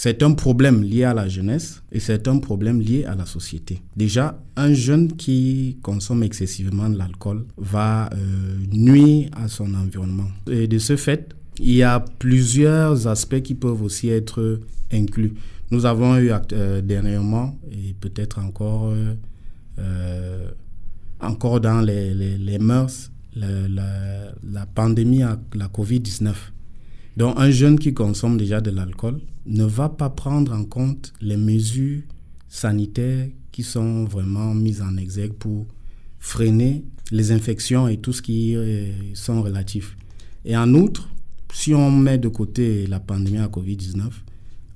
c'est 0.00 0.22
un 0.22 0.32
problème 0.34 0.84
lié 0.84 1.02
à 1.02 1.12
la 1.12 1.26
jeunesse 1.26 1.82
et 1.90 1.98
c'est 1.98 2.28
un 2.28 2.38
problème 2.38 2.80
lié 2.80 3.04
à 3.04 3.16
la 3.16 3.26
société. 3.26 3.82
Déjà, 3.96 4.40
un 4.54 4.72
jeune 4.72 5.16
qui 5.16 5.78
consomme 5.82 6.22
excessivement 6.22 6.88
de 6.88 6.96
l'alcool 6.96 7.44
va 7.56 8.08
euh, 8.12 8.58
nuire 8.72 9.28
à 9.36 9.48
son 9.48 9.74
environnement. 9.74 10.28
Et 10.48 10.68
de 10.68 10.78
ce 10.78 10.94
fait, 10.94 11.34
il 11.58 11.74
y 11.74 11.82
a 11.82 11.98
plusieurs 11.98 13.08
aspects 13.08 13.42
qui 13.42 13.56
peuvent 13.56 13.82
aussi 13.82 14.08
être 14.08 14.60
inclus. 14.92 15.34
Nous 15.72 15.84
avons 15.84 16.16
eu 16.16 16.30
euh, 16.52 16.80
dernièrement, 16.80 17.58
et 17.72 17.92
peut-être 17.98 18.38
encore, 18.38 18.94
euh, 19.80 20.48
encore 21.18 21.60
dans 21.60 21.80
les, 21.80 22.14
les, 22.14 22.58
mœurs, 22.60 23.10
la, 23.34 23.66
la, 23.66 24.32
la 24.44 24.64
pandémie, 24.66 25.22
la 25.56 25.66
COVID-19. 25.66 26.34
Donc 27.18 27.34
un 27.36 27.50
jeune 27.50 27.80
qui 27.80 27.92
consomme 27.92 28.36
déjà 28.38 28.60
de 28.60 28.70
l'alcool 28.70 29.18
ne 29.44 29.64
va 29.64 29.88
pas 29.88 30.08
prendre 30.08 30.52
en 30.52 30.64
compte 30.64 31.12
les 31.20 31.36
mesures 31.36 32.02
sanitaires 32.48 33.26
qui 33.50 33.64
sont 33.64 34.04
vraiment 34.04 34.54
mises 34.54 34.80
en 34.80 34.96
exergue 34.96 35.32
pour 35.32 35.66
freiner 36.20 36.84
les 37.10 37.32
infections 37.32 37.88
et 37.88 37.96
tout 37.96 38.12
ce 38.12 38.22
qui 38.22 38.54
euh, 38.54 38.92
sont. 39.14 39.44
Et 40.44 40.56
en 40.56 40.72
outre, 40.74 41.08
si 41.52 41.74
on 41.74 41.90
met 41.90 42.18
de 42.18 42.28
côté 42.28 42.86
la 42.86 43.00
pandémie 43.00 43.38
à 43.38 43.48
Covid-19, 43.48 44.04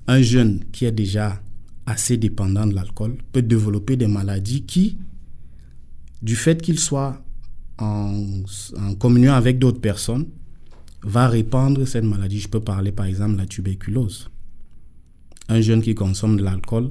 un 0.08 0.20
jeune 0.20 0.64
qui 0.72 0.84
est 0.84 0.90
déjà 0.90 1.40
assez 1.86 2.16
dépendant 2.16 2.66
de 2.66 2.74
l'alcool 2.74 3.18
peut 3.30 3.42
développer 3.42 3.96
des 3.96 4.08
maladies 4.08 4.64
qui, 4.64 4.98
du 6.22 6.34
fait 6.34 6.60
qu'il 6.60 6.80
soit 6.80 7.22
en, 7.78 8.20
en 8.76 8.94
communion 8.96 9.32
avec 9.32 9.60
d'autres 9.60 9.80
personnes, 9.80 10.26
va 11.02 11.28
répandre 11.28 11.86
cette 11.86 12.04
maladie. 12.04 12.40
Je 12.40 12.48
peux 12.48 12.60
parler 12.60 12.92
par 12.92 13.06
exemple 13.06 13.32
de 13.34 13.38
la 13.38 13.46
tuberculose. 13.46 14.30
Un 15.48 15.60
jeune 15.60 15.82
qui 15.82 15.94
consomme 15.94 16.36
de 16.36 16.42
l'alcool 16.42 16.90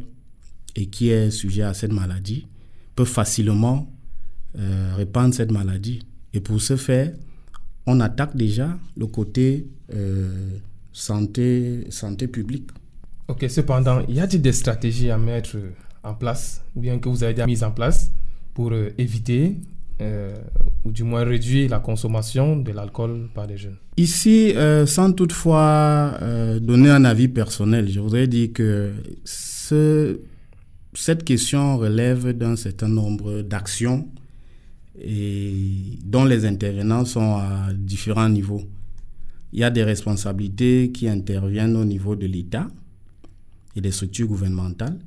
et 0.75 0.87
qui 0.87 1.09
est 1.09 1.31
sujet 1.31 1.63
à 1.63 1.73
cette 1.73 1.93
maladie 1.93 2.47
peut 2.95 3.05
facilement 3.05 3.91
euh, 4.57 4.93
répandre 4.95 5.33
cette 5.33 5.51
maladie. 5.51 6.05
Et 6.33 6.39
pour 6.41 6.61
ce 6.61 6.75
faire, 6.75 7.13
on 7.85 7.99
attaque 7.99 8.35
déjà 8.35 8.77
le 8.97 9.07
côté 9.07 9.67
euh, 9.93 10.57
santé, 10.91 11.87
santé 11.89 12.27
publique. 12.27 12.69
Ok, 13.27 13.45
cependant, 13.49 14.05
y 14.07 14.19
a-t-il 14.19 14.41
des 14.41 14.51
stratégies 14.51 15.09
à 15.09 15.17
mettre 15.17 15.57
en 16.03 16.13
place, 16.13 16.63
ou 16.75 16.81
bien 16.81 16.99
que 16.99 17.09
vous 17.09 17.23
avez 17.23 17.33
déjà 17.33 17.45
mises 17.45 17.63
en 17.63 17.71
place, 17.71 18.11
pour 18.53 18.71
euh, 18.71 18.89
éviter 18.97 19.55
euh, 20.01 20.33
ou 20.83 20.91
du 20.91 21.03
moins 21.03 21.23
réduire 21.23 21.69
la 21.69 21.79
consommation 21.79 22.55
de 22.57 22.71
l'alcool 22.71 23.29
par 23.35 23.45
les 23.45 23.57
jeunes. 23.57 23.77
Ici, 23.97 24.51
euh, 24.55 24.85
sans 24.87 25.11
toutefois 25.11 26.17
euh, 26.21 26.59
donner 26.59 26.89
un 26.89 27.05
avis 27.05 27.27
personnel, 27.27 27.87
je 27.89 27.99
voudrais 27.99 28.27
dire 28.27 28.49
que 28.53 28.91
ce, 29.23 30.19
cette 30.93 31.23
question 31.23 31.77
relève 31.77 32.33
d'un 32.35 32.55
certain 32.55 32.87
nombre 32.87 33.41
d'actions 33.41 34.07
et 34.99 35.99
dont 36.03 36.25
les 36.25 36.45
intervenants 36.45 37.05
sont 37.05 37.35
à 37.37 37.69
différents 37.73 38.29
niveaux. 38.29 38.63
Il 39.53 39.59
y 39.59 39.63
a 39.63 39.69
des 39.69 39.83
responsabilités 39.83 40.91
qui 40.91 41.07
interviennent 41.07 41.75
au 41.75 41.85
niveau 41.85 42.15
de 42.15 42.25
l'État 42.25 42.67
et 43.75 43.81
des 43.81 43.91
structures 43.91 44.27
gouvernementales. 44.27 44.97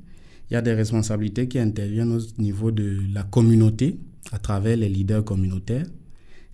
Il 0.49 0.53
y 0.53 0.57
a 0.57 0.61
des 0.61 0.73
responsabilités 0.73 1.47
qui 1.47 1.59
interviennent 1.59 2.13
au 2.13 2.41
niveau 2.41 2.71
de 2.71 2.97
la 3.13 3.23
communauté, 3.23 3.97
à 4.35 4.37
travers 4.37 4.75
les 4.75 4.89
leaders 4.89 5.23
communautaires. 5.23 5.87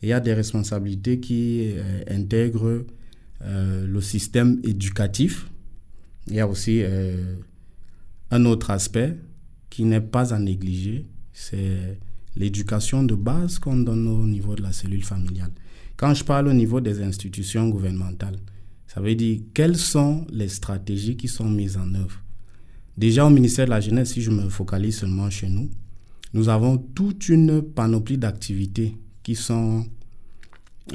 il 0.03 0.09
y 0.09 0.13
a 0.13 0.19
des 0.19 0.33
responsabilités 0.35 1.19
qui 1.19 1.71
euh, 1.75 2.03
intègrent 2.07 2.85
euh, 3.41 3.87
le 3.87 4.01
système 4.01 4.61
éducatif. 4.63 5.49
Il 6.27 6.35
y 6.35 6.39
a 6.39 6.47
aussi 6.47 6.81
euh, 6.83 7.35
un 8.29 8.45
autre 8.45 8.69
aspect 8.69 9.17
qui 9.71 9.83
n'est 9.85 10.07
pas 10.15 10.31
à 10.33 10.37
négliger, 10.39 11.07
c'est 11.33 11.97
l'éducation 12.35 13.03
de 13.03 13.15
base 13.15 13.57
qu'on 13.57 13.77
donne 13.77 14.07
au 14.07 14.27
niveau 14.27 14.53
de 14.55 14.61
la 14.61 14.73
cellule 14.73 15.03
familiale. 15.03 15.51
Quand 15.97 16.13
je 16.13 16.23
parle 16.23 16.47
au 16.49 16.53
niveau 16.53 16.81
des 16.81 17.01
institutions 17.01 17.67
gouvernementales, 17.69 18.37
ça 18.85 19.01
veut 19.01 19.15
dire 19.15 19.39
quelles 19.55 19.77
sont 19.77 20.27
les 20.31 20.49
stratégies 20.49 21.15
qui 21.17 21.27
sont 21.27 21.49
mises 21.49 21.77
en 21.77 21.93
œuvre. 21.95 22.21
Déjà 22.97 23.25
au 23.25 23.29
ministère 23.31 23.65
de 23.65 23.71
la 23.71 23.79
Jeunesse, 23.79 24.11
si 24.13 24.21
je 24.21 24.29
me 24.29 24.49
focalise 24.49 24.97
seulement 24.99 25.29
chez 25.31 25.49
nous, 25.49 25.69
nous 26.33 26.49
avons 26.49 26.77
toute 26.77 27.29
une 27.29 27.61
panoplie 27.61 28.17
d'activités 28.17 28.97
qui 29.23 29.35
sont 29.35 29.85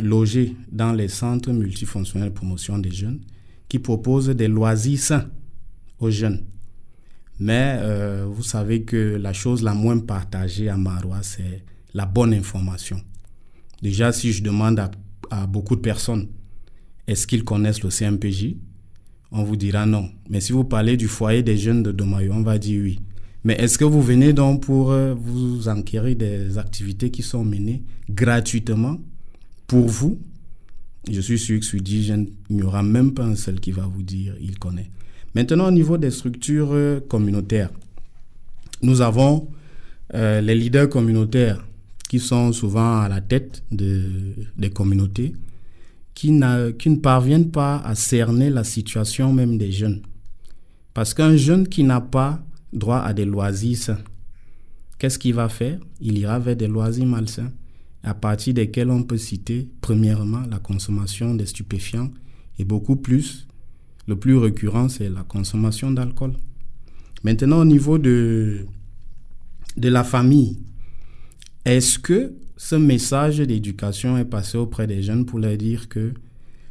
logées 0.00 0.56
dans 0.70 0.92
les 0.92 1.08
centres 1.08 1.52
multifonctionnels 1.52 2.30
de 2.30 2.34
promotion 2.34 2.78
des 2.78 2.90
jeunes, 2.90 3.20
qui 3.68 3.78
proposent 3.78 4.28
des 4.28 4.48
loisirs 4.48 4.98
sains 4.98 5.30
aux 5.98 6.10
jeunes. 6.10 6.44
Mais 7.38 7.76
euh, 7.80 8.26
vous 8.28 8.42
savez 8.42 8.82
que 8.82 9.16
la 9.16 9.32
chose 9.32 9.62
la 9.62 9.74
moins 9.74 9.98
partagée 9.98 10.68
à 10.68 10.76
Marois, 10.76 11.22
c'est 11.22 11.64
la 11.92 12.06
bonne 12.06 12.32
information. 12.32 13.00
Déjà, 13.82 14.12
si 14.12 14.32
je 14.32 14.42
demande 14.42 14.80
à, 15.30 15.46
beaucoup 15.46 15.76
de 15.76 15.80
personnes, 15.80 16.28
est-ce 17.06 17.26
qu'ils 17.26 17.44
connaissent 17.44 17.82
le 17.82 17.90
CMPJ 17.90 18.56
On 19.32 19.44
vous 19.44 19.56
dira 19.56 19.84
non. 19.86 20.10
Mais 20.30 20.40
si 20.40 20.52
vous 20.52 20.64
parlez 20.64 20.96
du 20.96 21.08
foyer 21.08 21.42
des 21.42 21.58
jeunes 21.58 21.82
de 21.82 21.92
Domayo, 21.92 22.32
on 22.32 22.42
va 22.42 22.58
dire 22.58 22.82
oui. 22.82 23.00
Mais 23.46 23.54
est-ce 23.60 23.78
que 23.78 23.84
vous 23.84 24.02
venez 24.02 24.32
donc 24.32 24.62
pour 24.64 24.90
euh, 24.90 25.14
vous 25.14 25.68
enquérir 25.68 26.16
des 26.16 26.58
activités 26.58 27.12
qui 27.12 27.22
sont 27.22 27.44
menées 27.44 27.84
gratuitement 28.10 28.98
pour 29.68 29.86
vous? 29.86 30.18
Je 31.08 31.20
suis 31.20 31.38
sûr 31.38 31.60
que 31.60 31.64
sur 31.64 31.80
10 31.80 32.04
jeunes, 32.06 32.26
il 32.50 32.56
n'y 32.56 32.62
aura 32.64 32.82
même 32.82 33.14
pas 33.14 33.22
un 33.22 33.36
seul 33.36 33.60
qui 33.60 33.70
va 33.70 33.82
vous 33.82 34.02
dire 34.02 34.34
il 34.40 34.58
connaît. 34.58 34.90
Maintenant, 35.36 35.68
au 35.68 35.70
niveau 35.70 35.96
des 35.96 36.10
structures 36.10 36.70
euh, 36.72 36.98
communautaires, 36.98 37.70
nous 38.82 39.00
avons 39.00 39.46
euh, 40.14 40.40
les 40.40 40.56
leaders 40.56 40.88
communautaires 40.88 41.64
qui 42.08 42.18
sont 42.18 42.52
souvent 42.52 42.98
à 42.98 43.08
la 43.08 43.20
tête 43.20 43.62
de, 43.70 44.10
des 44.58 44.70
communautés, 44.70 45.34
qui, 46.14 46.32
qui 46.80 46.90
ne 46.90 46.96
parviennent 46.96 47.52
pas 47.52 47.76
à 47.78 47.94
cerner 47.94 48.50
la 48.50 48.64
situation 48.64 49.32
même 49.32 49.56
des 49.56 49.70
jeunes. 49.70 50.02
Parce 50.94 51.14
qu'un 51.14 51.36
jeune 51.36 51.68
qui 51.68 51.84
n'a 51.84 52.00
pas 52.00 52.42
droit 52.72 52.98
à 52.98 53.12
des 53.12 53.24
loisirs 53.24 53.76
sains. 53.76 53.98
Qu'est-ce 54.98 55.18
qu'il 55.18 55.34
va 55.34 55.48
faire? 55.48 55.78
Il 56.00 56.18
ira 56.18 56.38
vers 56.38 56.56
des 56.56 56.68
loisirs 56.68 57.06
malsains, 57.06 57.52
à 58.02 58.14
partir 58.14 58.54
desquels 58.54 58.90
on 58.90 59.02
peut 59.02 59.18
citer, 59.18 59.68
premièrement, 59.80 60.42
la 60.50 60.58
consommation 60.58 61.34
des 61.34 61.46
stupéfiants, 61.46 62.10
et 62.58 62.64
beaucoup 62.64 62.96
plus, 62.96 63.46
le 64.06 64.16
plus 64.16 64.36
récurrent, 64.36 64.88
c'est 64.88 65.08
la 65.08 65.22
consommation 65.22 65.90
d'alcool. 65.90 66.32
Maintenant, 67.24 67.60
au 67.60 67.64
niveau 67.64 67.98
de, 67.98 68.66
de 69.76 69.88
la 69.88 70.04
famille, 70.04 70.58
est-ce 71.64 71.98
que 71.98 72.32
ce 72.56 72.76
message 72.76 73.38
d'éducation 73.38 74.16
est 74.16 74.24
passé 74.24 74.56
auprès 74.56 74.86
des 74.86 75.02
jeunes 75.02 75.26
pour 75.26 75.38
leur 75.38 75.56
dire 75.56 75.88
que 75.88 76.14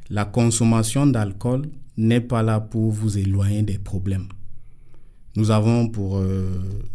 la 0.09 0.25
consommation 0.25 1.05
d'alcool 1.05 1.67
n'est 1.97 2.21
pas 2.21 2.41
là 2.41 2.59
pour 2.59 2.91
vous 2.91 3.17
éloigner 3.17 3.61
des 3.61 3.77
problèmes? 3.77 4.27
Nous 5.35 5.51
avons 5.51 5.87
pour 5.89 6.17
euh, 6.17 6.49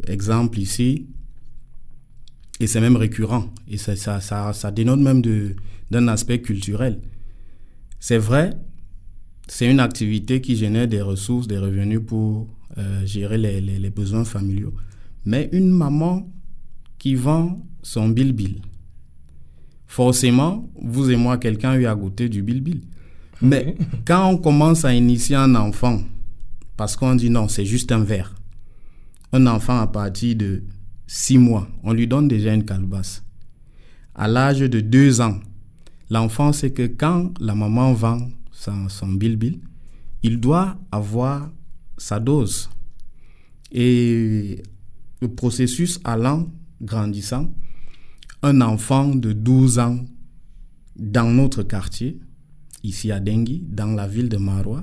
exemple 0.06 0.58
ici, 0.58 1.06
et 2.58 2.66
c'est 2.66 2.80
même 2.80 2.96
récurrent, 2.96 3.46
et 3.68 3.76
ça, 3.76 3.96
ça, 3.96 4.20
ça, 4.20 4.52
ça 4.52 4.70
dénote 4.70 5.00
même 5.00 5.22
d'un 5.90 6.08
aspect 6.08 6.40
culturel. 6.40 7.00
C'est 7.98 8.18
vrai, 8.18 8.50
c'est 9.48 9.70
une 9.70 9.80
activité 9.80 10.40
qui 10.40 10.56
génère 10.56 10.88
des 10.88 11.02
ressources, 11.02 11.46
des 11.46 11.58
revenus 11.58 12.00
pour 12.06 12.48
euh, 12.78 13.04
gérer 13.04 13.36
les, 13.38 13.60
les, 13.60 13.78
les, 13.78 13.90
besoins 13.90 14.24
familiaux. 14.24 14.74
Mais 15.24 15.48
une 15.52 15.70
maman 15.70 16.30
qui 16.98 17.14
vend 17.14 17.66
son 17.82 18.08
bilbil, 18.08 18.60
forcément, 19.86 20.70
vous 20.80 21.10
et 21.10 21.16
moi, 21.16 21.36
quelqu'un 21.36 21.70
a 21.70 21.76
eu 21.78 21.86
à 21.86 21.94
goûter 21.94 22.28
du 22.28 22.42
bilbil. 22.42 22.82
Mais 23.42 23.74
quand 24.06 24.28
on 24.28 24.36
commence 24.36 24.84
à 24.84 24.94
initier 24.94 25.36
un 25.36 25.54
enfant, 25.54 26.00
parce 26.80 26.96
qu'on 26.96 27.14
dit 27.14 27.28
non, 27.28 27.46
c'est 27.46 27.66
juste 27.66 27.92
un 27.92 28.02
verre, 28.02 28.34
un 29.34 29.46
enfant 29.46 29.80
à 29.80 29.86
partir 29.86 30.34
de 30.34 30.64
6 31.08 31.36
mois, 31.36 31.68
on 31.82 31.92
lui 31.92 32.06
donne 32.06 32.26
déjà 32.26 32.54
une 32.54 32.64
calebasse. 32.64 33.22
À 34.14 34.26
l'âge 34.26 34.60
de 34.60 34.80
2 34.80 35.20
ans, 35.20 35.40
l'enfant 36.08 36.54
sait 36.54 36.70
que 36.70 36.86
quand 36.86 37.38
la 37.38 37.54
maman 37.54 37.92
vend 37.92 38.30
son, 38.50 38.88
son 38.88 39.08
bilbil, 39.08 39.60
il 40.22 40.40
doit 40.40 40.78
avoir 40.90 41.50
sa 41.98 42.18
dose. 42.18 42.70
Et 43.70 44.62
le 45.20 45.28
processus 45.28 46.00
allant, 46.02 46.50
grandissant, 46.80 47.52
un 48.42 48.62
enfant 48.62 49.14
de 49.14 49.34
12 49.34 49.80
ans 49.80 49.98
dans 50.96 51.30
notre 51.30 51.62
quartier, 51.62 52.18
ici 52.82 53.12
à 53.12 53.20
Dengui, 53.20 53.66
dans 53.68 53.92
la 53.92 54.08
ville 54.08 54.30
de 54.30 54.38
Marois, 54.38 54.82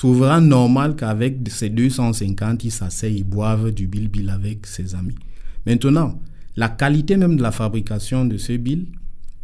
trouvera 0.00 0.40
normal 0.40 0.96
qu'avec 0.96 1.46
ses 1.50 1.68
250, 1.68 2.64
il 2.64 2.70
s'asseye, 2.70 3.18
il 3.18 3.24
boive 3.24 3.70
du 3.70 3.86
bilbil 3.86 4.30
avec 4.30 4.66
ses 4.66 4.94
amis. 4.94 5.18
Maintenant, 5.66 6.18
la 6.56 6.70
qualité 6.70 7.18
même 7.18 7.36
de 7.36 7.42
la 7.42 7.52
fabrication 7.52 8.24
de 8.24 8.38
ce 8.38 8.54
bil 8.54 8.86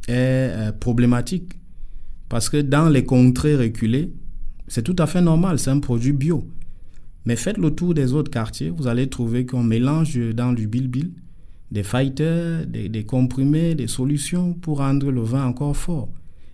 est 0.09 0.15
euh, 0.15 0.73
problématique 0.73 1.53
parce 2.31 2.49
que 2.49 2.57
dans 2.57 2.89
les 2.89 3.05
contrées 3.05 3.55
reculées, 3.55 4.15
c'est 4.67 4.83
tout 4.83 4.97
à 4.99 5.07
fait 5.07 5.21
normal, 5.21 5.59
c'est 5.59 5.69
un 5.69 5.79
produit 5.79 6.13
bio. 6.13 6.49
Mais 7.27 7.37
faites 7.37 7.59
le 7.59 7.73
tour 7.73 7.93
des 7.93 8.15
autres 8.15 8.31
quartiers, 8.31 8.71
vous 8.71 8.87
allez 8.87 9.11
trouver 9.11 9.45
qu'on 9.45 9.63
mélange 9.63 10.19
dans 10.35 10.55
du 10.55 10.67
bilbil 10.67 11.13
des 11.71 11.83
fighters, 11.83 12.65
des, 12.67 13.05
comprimés, 13.05 13.75
des 13.75 13.89
solutions 13.89 14.55
pour 14.55 14.79
rendre 14.79 15.11
le 15.11 15.21
vin 15.21 15.45
encore 15.45 15.77
fort. 15.77 16.09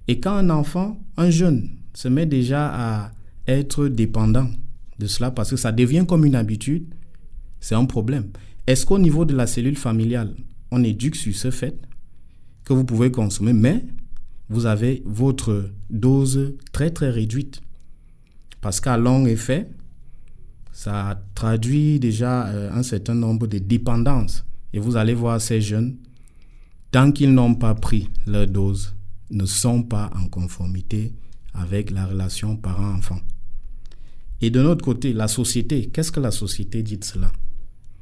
Et 0.08 0.18
quand 0.18 0.34
un 0.34 0.50
enfant, 0.50 0.98
un 1.16 1.30
jeune, 1.30 1.70
se 1.94 2.08
met 2.08 2.26
déjà 2.26 2.66
à 2.66 3.12
être 3.46 3.88
dépendant 3.88 4.48
de 4.98 5.06
cela 5.06 5.30
parce 5.30 5.50
que 5.50 5.56
ça 5.56 5.72
devient 5.72 6.04
comme 6.06 6.24
une 6.24 6.34
habitude, 6.34 6.86
c'est 7.60 7.74
un 7.74 7.84
problème. 7.84 8.30
Est-ce 8.66 8.86
qu'au 8.86 8.98
niveau 8.98 9.24
de 9.24 9.34
la 9.34 9.46
cellule 9.46 9.76
familiale, 9.76 10.34
on 10.70 10.84
éduque 10.84 11.16
sur 11.16 11.34
ce 11.34 11.50
fait 11.50 11.76
que 12.64 12.72
vous 12.72 12.84
pouvez 12.84 13.10
consommer, 13.10 13.52
mais 13.52 13.84
vous 14.48 14.66
avez 14.66 15.02
votre 15.04 15.70
dose 15.90 16.54
très 16.72 16.90
très 16.90 17.10
réduite? 17.10 17.60
Parce 18.60 18.80
qu'à 18.80 18.96
long 18.96 19.26
effet, 19.26 19.68
ça 20.72 21.20
traduit 21.34 21.98
déjà 21.98 22.46
euh, 22.48 22.72
un 22.72 22.82
certain 22.82 23.14
nombre 23.14 23.46
de 23.46 23.58
dépendances 23.58 24.44
et 24.72 24.78
vous 24.78 24.96
allez 24.96 25.14
voir 25.14 25.40
ces 25.40 25.60
jeunes, 25.60 25.96
tant 26.90 27.12
qu'ils 27.12 27.34
n'ont 27.34 27.54
pas 27.54 27.74
pris 27.74 28.08
leur 28.26 28.46
dose, 28.46 28.94
ne 29.30 29.44
sont 29.44 29.82
pas 29.82 30.10
en 30.14 30.28
conformité 30.28 31.12
avec 31.54 31.90
la 31.90 32.06
relation 32.06 32.56
parent-enfant. 32.56 33.20
Et 34.44 34.50
de 34.50 34.60
notre 34.60 34.84
côté, 34.84 35.12
la 35.12 35.28
société, 35.28 35.86
qu'est-ce 35.86 36.10
que 36.10 36.18
la 36.18 36.32
société 36.32 36.82
dit 36.82 36.98
de 36.98 37.04
cela? 37.04 37.30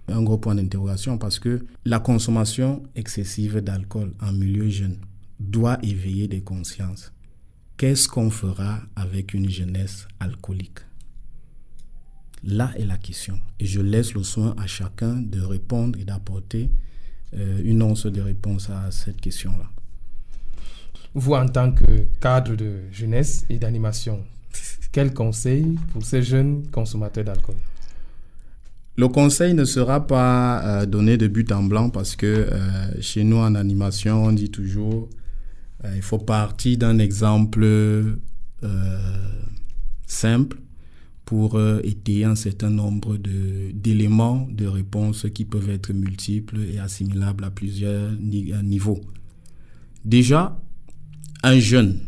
Un 0.09 0.23
gros 0.23 0.39
point 0.39 0.55
d'interrogation 0.55 1.19
parce 1.19 1.39
que 1.39 1.67
la 1.85 2.01
consommation 2.01 2.83
excessive 2.97 3.59
d'alcool 3.59 4.15
en 4.23 4.33
milieu 4.33 4.71
jeune 4.71 4.97
doit 5.39 5.79
éveiller 5.83 6.29
des 6.29 6.41
consciences. 6.41 7.13
Qu'est-ce 7.77 8.09
qu'on 8.09 8.31
fera 8.31 8.81
avec 8.97 9.35
une 9.35 9.51
jeunesse 9.51 10.09
alcoolique? 10.19 10.79
Là 12.43 12.73
est 12.79 12.87
la 12.87 12.97
question. 12.97 13.39
Et 13.59 13.67
je 13.67 13.83
laisse 13.83 14.15
le 14.15 14.23
soin 14.23 14.55
à 14.59 14.67
chacun 14.67 15.17
de 15.21 15.43
répondre 15.43 15.99
et 15.99 16.05
d'apporter 16.05 16.71
euh, 17.35 17.61
une 17.63 17.83
once 17.83 18.07
de 18.07 18.21
réponse 18.23 18.71
à 18.71 18.91
cette 18.91 19.21
question-là. 19.21 19.71
Vous, 21.13 21.35
en 21.35 21.47
tant 21.47 21.71
que 21.73 22.07
cadre 22.19 22.55
de 22.55 22.81
jeunesse 22.91 23.45
et 23.51 23.59
d'animation, 23.59 24.25
quel 24.93 25.15
conseil 25.15 25.77
pour 25.93 26.05
ces 26.05 26.23
jeunes 26.23 26.67
consommateurs 26.71 27.25
d'alcool? 27.25 27.57
Le 28.97 29.09
conseil 29.09 29.55
ne 29.55 29.65
sera 29.65 30.07
pas 30.07 30.63
euh, 30.63 30.87
donné 30.87 31.17
de 31.17 31.27
but 31.29 31.51
en 31.53 31.63
blanc 31.63 31.91
parce 31.91 32.17
que 32.17 32.27
euh, 32.27 33.01
chez 33.01 33.25
nous 33.25 33.37
en 33.39 33.55
animation, 33.55 34.25
on 34.25 34.33
dit 34.33 34.51
toujours 34.51 35.09
il 35.95 36.03
faut 36.03 36.19
partir 36.19 36.77
d'un 36.77 36.99
exemple 36.99 37.65
simple 40.07 40.59
pour 41.31 41.55
euh, 41.55 41.81
étayer 41.85 42.25
un 42.25 42.35
certain 42.35 42.71
nombre 42.71 43.17
d'éléments 43.17 44.49
de, 44.51 44.67
réponse 44.67 45.27
qui 45.33 45.45
peuvent 45.45 45.71
être 45.71 45.93
multiples 45.93 46.59
et 46.59 46.81
assimilables 46.81 47.45
à 47.45 47.51
plusieurs 47.51 48.11
niveaux. 48.19 49.01
Déjà, 50.05 50.61
un 51.45 51.61
jeune 51.61 52.01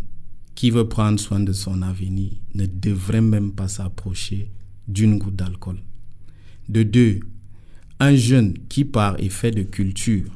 qui 0.55 0.71
veut 0.71 0.89
prendre 0.89 1.19
soin 1.19 1.41
de 1.41 1.53
son 1.53 1.83
avenir 1.83 2.33
ne 2.55 2.67
devrait 2.67 3.21
même 3.21 3.53
pas 3.53 3.69
s'approcher 3.69 4.51
d'une 4.87 5.19
goutte 5.19 5.37
d'alcool. 5.37 5.79
De 6.69 6.83
deux, 6.83 7.21
un 8.01 8.15
jeune 8.15 8.55
qui 8.69 8.85
par 8.85 9.19
effet 9.21 9.51
de 9.51 9.63
culture 9.63 10.31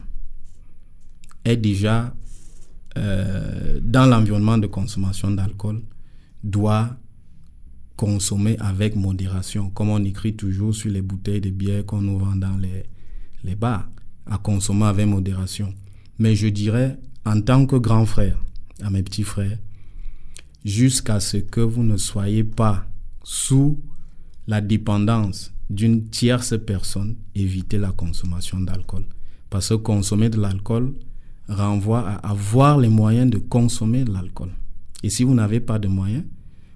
est 1.45 1.57
déjà 1.57 2.15
euh, 2.97 3.79
dans 3.83 4.07
l'environnement 4.07 4.59
de 4.59 4.67
consommation 4.67 5.31
d'alcool 5.31 5.83
doit 6.43 6.97
consommer 7.97 8.57
avec 8.59 8.95
modération, 8.95 9.71
comme 9.71 9.91
on 9.91 10.03
écrit 10.05 10.35
toujours 10.35 10.75
sur 10.75 10.91
les 10.91 11.03
bouteilles 11.03 11.41
de 11.41 11.51
bière 11.51 11.85
qu'on 11.85 12.03
nous 12.03 12.19
vend 12.19 12.37
dans 12.37 12.57
les, 12.57 12.85
les 13.45 13.55
bars, 13.55 13.89
à 14.27 14.39
consommer 14.39 14.87
avec 14.87 15.07
modération. 15.07 15.73
Mais 16.19 16.35
je 16.35 16.49
dirais, 16.49 16.99
en 17.25 17.41
tant 17.41 17.67
que 17.67 17.77
grand 17.77 18.07
frère, 18.07 18.39
à 18.83 18.91
mes 18.91 19.03
petits 19.03 19.23
frères, 19.23 19.59
jusqu'à 20.65 21.21
ce 21.21 21.37
que 21.37 21.61
vous 21.61 21.83
ne 21.83 21.97
soyez 21.97 22.45
pas 22.45 22.87
sous 23.23 23.81
la 24.47 24.61
dépendance 24.61 25.53
d'une 25.69 26.09
tierce 26.09 26.55
personne, 26.65 27.17
évitez 27.35 27.79
la 27.79 27.93
consommation 27.93 28.61
d'alcool. 28.61 29.05
Parce 29.51 29.69
que 29.69 29.75
consommer 29.75 30.29
de 30.29 30.41
l'alcool 30.41 30.95
renvoie 31.49 32.09
à 32.09 32.31
avoir 32.31 32.79
les 32.79 32.89
moyens 32.89 33.31
de 33.31 33.39
consommer 33.39 34.05
de 34.05 34.13
l'alcool. 34.13 34.51
Et 35.03 35.11
si 35.11 35.25
vous 35.25 35.35
n'avez 35.35 35.61
pas 35.61 35.79
de 35.79 35.89
moyens, 35.89 36.25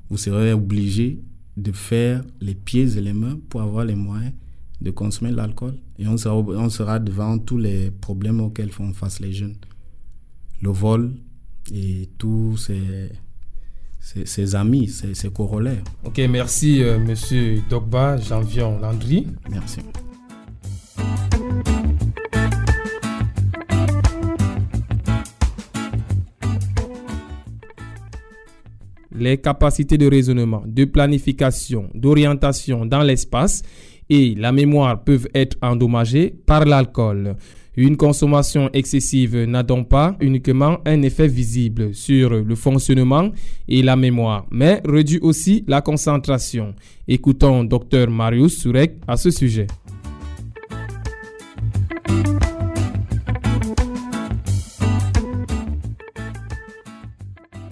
vous 0.09 0.17
serez 0.17 0.53
obligé 0.53 1.21
de 1.57 1.73
faire 1.73 2.23
les 2.41 2.55
pieds 2.55 2.97
et 2.97 3.01
les 3.01 3.13
mains 3.13 3.39
pour 3.49 3.63
avoir 3.63 3.85
les 3.85 3.95
moyens 3.95 4.33
de 4.81 4.91
consommer 4.91 5.31
l'alcool. 5.31 5.77
Et 5.99 6.07
on 6.07 6.17
sera, 6.17 6.37
on 6.37 6.69
sera 6.69 6.99
devant 6.99 7.39
tous 7.39 7.59
les 7.59 7.91
problèmes 7.91 8.41
auxquels 8.41 8.71
font 8.71 8.93
face 8.93 9.21
les 9.21 9.33
jeunes. 9.33 9.57
Le 10.63 10.71
vol 10.71 11.15
et 11.73 12.09
tous 12.19 12.57
ces, 12.57 13.11
ses, 14.01 14.55
amis, 14.55 14.89
ses, 14.89 15.31
corollaires. 15.31 15.85
Ok, 16.05 16.19
merci 16.29 16.83
euh, 16.83 16.99
Monsieur 16.99 17.61
Dogba 17.69 18.17
Janvion 18.17 18.79
Landry. 18.81 19.27
Merci. 19.51 19.81
les 29.21 29.37
capacités 29.39 29.99
de 29.99 30.09
raisonnement, 30.09 30.63
de 30.67 30.87
planification, 30.87 31.91
d'orientation 31.95 32.87
dans 32.87 33.03
l'espace 33.03 33.63
et 34.09 34.35
la 34.35 34.51
mémoire 34.51 35.05
peuvent 35.05 35.29
être 35.35 35.57
endommagées 35.63 36.35
par 36.47 36.65
l'alcool. 36.65 37.37
Une 37.77 37.97
consommation 37.97 38.69
excessive 38.73 39.45
n'a 39.45 39.63
donc 39.63 39.89
pas 39.89 40.17
uniquement 40.21 40.79
un 40.85 41.03
effet 41.03 41.29
visible 41.29 41.95
sur 41.95 42.31
le 42.31 42.55
fonctionnement 42.57 43.31
et 43.69 43.83
la 43.83 43.95
mémoire, 43.95 44.45
mais 44.51 44.83
réduit 44.85 45.21
aussi 45.21 45.65
la 45.69 45.81
concentration. 45.81 46.75
Écoutons 47.07 47.63
Dr 47.63 48.11
Marius 48.11 48.59
Surek 48.59 48.97
à 49.07 49.17
ce 49.17 49.31
sujet. 49.31 49.69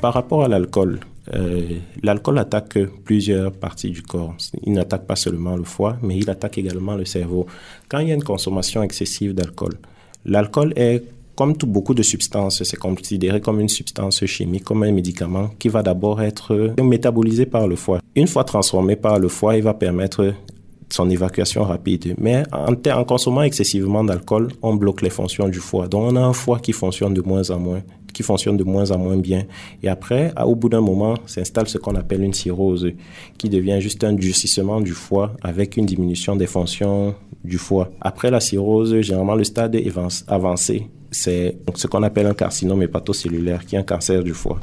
Par 0.01 0.15
rapport 0.15 0.45
à 0.45 0.49
l'alcool, 0.49 1.01
euh, 1.35 1.79
l'alcool 2.03 2.39
attaque 2.39 2.79
plusieurs 3.05 3.53
parties 3.53 3.91
du 3.91 4.03
corps. 4.03 4.35
Il 4.65 4.73
n'attaque 4.73 5.07
pas 5.07 5.17
seulement 5.17 5.57
le 5.57 5.65
foie, 5.65 5.97
mais 6.03 6.17
il 6.17 6.29
attaque 6.31 6.59
également 6.59 6.95
le 6.95 7.05
cerveau. 7.05 7.47
Quand 7.89 7.99
il 7.99 8.09
y 8.09 8.13
a 8.13 8.15
une 8.15 8.25
consommation 8.25 8.83
excessive 8.83 9.35
d'alcool, 9.35 9.79
l'alcool 10.25 10.73
est 10.77 11.03
comme 11.35 11.57
tout, 11.57 11.69
beaucoup 11.69 11.95
de 11.95 12.03
substances, 12.03 12.65
c'est 12.65 12.77
considéré 12.77 13.41
comme 13.41 13.61
une 13.61 13.69
substance 13.69 14.27
chimique, 14.27 14.65
comme 14.65 14.83
un 14.83 14.91
médicament 14.91 15.51
qui 15.59 15.69
va 15.69 15.85
d'abord 15.85 16.21
être 16.21 16.75
métabolisé 16.83 17.47
par 17.47 17.69
le 17.69 17.77
foie. 17.77 18.01
Une 18.17 18.27
fois 18.27 18.43
transformé 18.43 18.97
par 18.97 19.21
le 19.21 19.29
foie, 19.29 19.57
il 19.57 19.63
va 19.63 19.73
permettre 19.73 20.35
son 20.91 21.09
évacuation 21.09 21.63
rapide. 21.63 22.17
Mais 22.19 22.43
en, 22.51 22.73
en 22.73 23.05
consommant 23.05 23.43
excessivement 23.43 24.03
d'alcool, 24.03 24.49
on 24.63 24.75
bloque 24.75 25.03
les 25.03 25.11
fonctions 25.11 25.49
du 25.49 25.61
foie. 25.61 25.87
Donc 25.87 26.11
on 26.11 26.17
a 26.17 26.21
un 26.21 26.33
foie 26.33 26.59
qui 26.59 26.73
fonctionne 26.73 27.15
de 27.15 27.21
moins 27.21 27.49
en 27.51 27.61
moins 27.61 27.83
qui 28.19 28.25
fonctionne 28.25 28.57
de 28.57 28.65
moins 28.65 28.91
en 28.91 28.99
moins 28.99 29.17
bien. 29.17 29.45
Et 29.81 29.89
après, 29.89 30.33
au 30.45 30.57
bout 30.57 30.69
d'un 30.69 30.81
moment, 30.81 31.15
s'installe 31.27 31.69
ce 31.69 31.79
qu'on 31.79 31.95
appelle 31.95 32.25
une 32.25 32.35
cirrhose, 32.35 32.91
qui 33.39 33.49
devient 33.49 33.81
juste 33.81 34.03
un 34.03 34.13
durcissement 34.13 34.81
du 34.81 34.91
foie 34.91 35.37
avec 35.41 35.77
une 35.77 35.87
diminution 35.87 36.35
des 36.35 36.49
fonctions 36.49 37.15
du 37.45 37.59
foie. 37.59 37.93
Après 38.01 38.33
la 38.33 38.41
cirrhose, 38.41 39.01
généralement 39.03 39.37
le 39.37 39.45
stade 39.45 39.81
avancé 40.27 40.89
c'est 41.11 41.57
ce 41.75 41.87
qu'on 41.87 42.03
appelle 42.03 42.27
un 42.27 42.35
carcinome 42.35 42.83
hépatocellulaire, 42.83 43.65
qui 43.65 43.77
est 43.77 43.79
un 43.79 43.83
cancer 43.83 44.23
du 44.23 44.35
foie. 44.35 44.59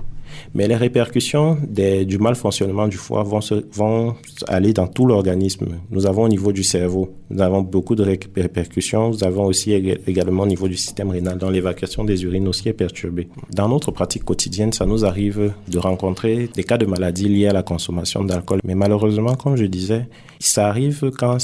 Mais 0.54 0.68
les 0.68 0.76
répercussions 0.76 1.58
du 1.72 2.18
mal 2.18 2.36
fonctionnement 2.36 2.88
du 2.88 2.98
foie 2.98 3.24
vont, 3.24 3.40
vont 3.72 4.16
aller 4.48 4.74
dans 4.74 4.88
tout 4.88 5.06
l'organisme. 5.06 5.80
Nous 5.90 6.06
avons 6.06 6.24
au 6.24 6.28
niveau 6.28 6.52
du 6.52 6.64
cerveau, 6.64 7.16
nous 7.30 7.42
avons 7.42 7.62
beaucoup 7.62 7.96
de 7.96 8.04
répercussions. 8.04 9.10
Nous 9.10 9.24
avons 9.24 9.46
aussi 9.46 9.74
également 9.74 10.44
au 10.44 10.48
niveau 10.48 10.68
du 10.68 10.78
système 10.78 11.10
rénal, 11.10 11.38
dont 11.38 11.50
l'évacuation 11.50 12.04
des 12.04 12.24
urines 12.24 12.48
aussi 12.48 12.70
est 12.70 12.74
perturbée. 12.74 13.28
Dans 13.52 13.68
notre 13.68 13.92
pratique 13.92 14.24
quotidienne, 14.24 14.74
ça 14.74 14.86
nous 14.86 15.06
arrive 15.06 15.54
de 15.68 15.80
rencontrer 15.80 16.50
des 16.54 16.64
cas 16.64 16.78
de 16.78 16.86
maladies 16.86 17.28
liées 17.30 17.48
à 17.48 17.54
la 17.54 17.64
consommation 17.64 18.24
d'alcool. 18.24 18.60
Mais 18.64 18.76
malheureusement, 18.76 19.36
comme 19.36 19.56
je 19.56 19.66
disais, 19.66 20.08
ça 20.40 20.68
arrive 20.68 21.12
quand 21.18 21.38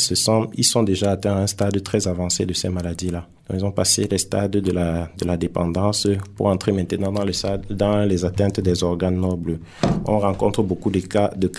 ils 0.55 0.63
sont 0.63 0.83
déjà 0.83 1.11
atteints 1.11 1.35
à 1.35 1.39
un 1.39 1.47
stade 1.47 1.81
très 1.83 2.07
avancé 2.07 2.45
de 2.45 2.53
ces 2.53 2.69
maladies-là. 2.69 3.27
Ils 3.53 3.65
ont 3.65 3.71
passé 3.71 4.07
les 4.09 4.17
stades 4.17 4.51
de 4.51 4.71
la, 4.71 5.37
dépendance 5.37 6.07
pour 6.35 6.47
entrer 6.47 6.71
maintenant 6.71 7.11
dans 7.11 7.23
les, 7.23 7.33
dans 7.69 8.07
atteintes 8.25 8.59
des 8.59 8.83
organes 8.83 9.19
nobles. 9.19 9.59
On 10.05 10.19
rencontre 10.19 10.63
beaucoup 10.63 10.89
de 10.89 10.99
cas, 10.99 11.31
de, 11.35 11.51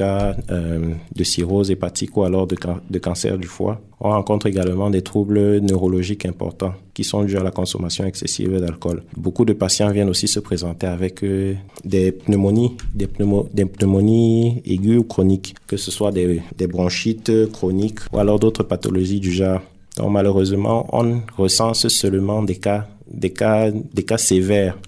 euh, 0.51 0.95
cirrhose 1.23 1.71
hépatique 1.71 2.17
ou 2.17 2.25
alors 2.25 2.47
de, 2.47 2.99
cancer 2.99 3.39
du 3.39 3.47
foie. 3.47 3.81
Rencontre 4.13 4.47
également 4.47 4.91
des 4.91 5.03
troubles 5.03 5.59
neurologiques 5.61 6.27
importants 6.27 6.75
qui 6.95 7.05
sont 7.05 7.25
dus 7.25 7.37
à 7.37 7.43
la 7.43 7.51
consommation 7.51 8.05
excessive 8.05 8.59
d'alcool. 8.61 9.03
Beaucoup 9.17 9.45
de 9.45 9.53
patients 9.53 9.91
viennent 9.91 10.11
aussi 10.11 10.29
se 10.29 10.41
présenter 10.41 10.87
avec 10.87 11.23
euh, 11.25 11.55
des 11.85 12.13
pneumonies, 12.13 12.77
des, 12.95 13.09
des, 13.53 13.65
pneumonies 13.65 14.63
aiguës 14.65 14.99
ou 14.99 15.05
chroniques, 15.05 15.55
que 15.67 15.77
ce 15.77 15.91
soit 15.91 16.13
des, 16.13 16.43
bronchites 16.69 17.51
chroniques 17.53 18.01
ou 18.13 18.19
alors 18.19 18.39
d'autres 18.39 18.63
pathologies 18.63 19.21
du 19.21 19.33
genre 19.33 19.61
malheureusement, 20.09 20.87
on 20.93 21.21
recense 21.37 21.87
seulement 21.89 22.43
des 22.43 22.57
cas, 22.57 22.89
des 23.07 23.31
cas, 23.31 23.71
des 23.71 24.05
cas 24.05 24.19
sévères 24.19 24.79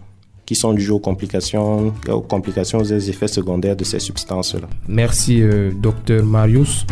qui 0.46 0.54
sont 0.54 0.72
dus 0.74 0.90
aux 0.90 0.98
complications, 0.98 1.92
aux 2.08 2.20
complications 2.20 2.82
des 2.82 3.10
effets 3.10 3.28
secondaires 3.28 3.76
de 3.76 3.84
ces 3.84 3.98
substances-là. 3.98 4.68
Merci, 4.88 5.42
euh, 5.42 5.70
docteur 5.72 6.24
Marius. 6.24 6.86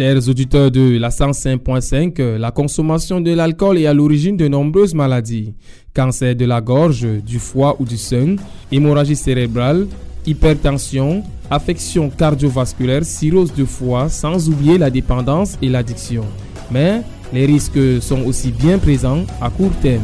Chers 0.00 0.30
auditeurs 0.30 0.70
de 0.70 0.96
la 0.96 1.10
105.5, 1.10 2.38
la 2.38 2.50
consommation 2.50 3.20
de 3.20 3.32
l'alcool 3.34 3.76
est 3.76 3.84
à 3.84 3.92
l'origine 3.92 4.34
de 4.34 4.48
nombreuses 4.48 4.94
maladies. 4.94 5.52
Cancer 5.92 6.34
de 6.34 6.46
la 6.46 6.62
gorge, 6.62 7.06
du 7.22 7.38
foie 7.38 7.76
ou 7.78 7.84
du 7.84 7.98
sein, 7.98 8.36
hémorragie 8.72 9.14
cérébrale, 9.14 9.86
hypertension, 10.24 11.22
affection 11.50 12.08
cardiovasculaire, 12.08 13.04
cirrhose 13.04 13.52
de 13.52 13.66
foie, 13.66 14.08
sans 14.08 14.48
oublier 14.48 14.78
la 14.78 14.88
dépendance 14.88 15.58
et 15.60 15.68
l'addiction. 15.68 16.24
Mais 16.70 17.02
les 17.30 17.44
risques 17.44 18.00
sont 18.00 18.24
aussi 18.24 18.52
bien 18.52 18.78
présents 18.78 19.26
à 19.38 19.50
court 19.50 19.76
terme. 19.82 20.00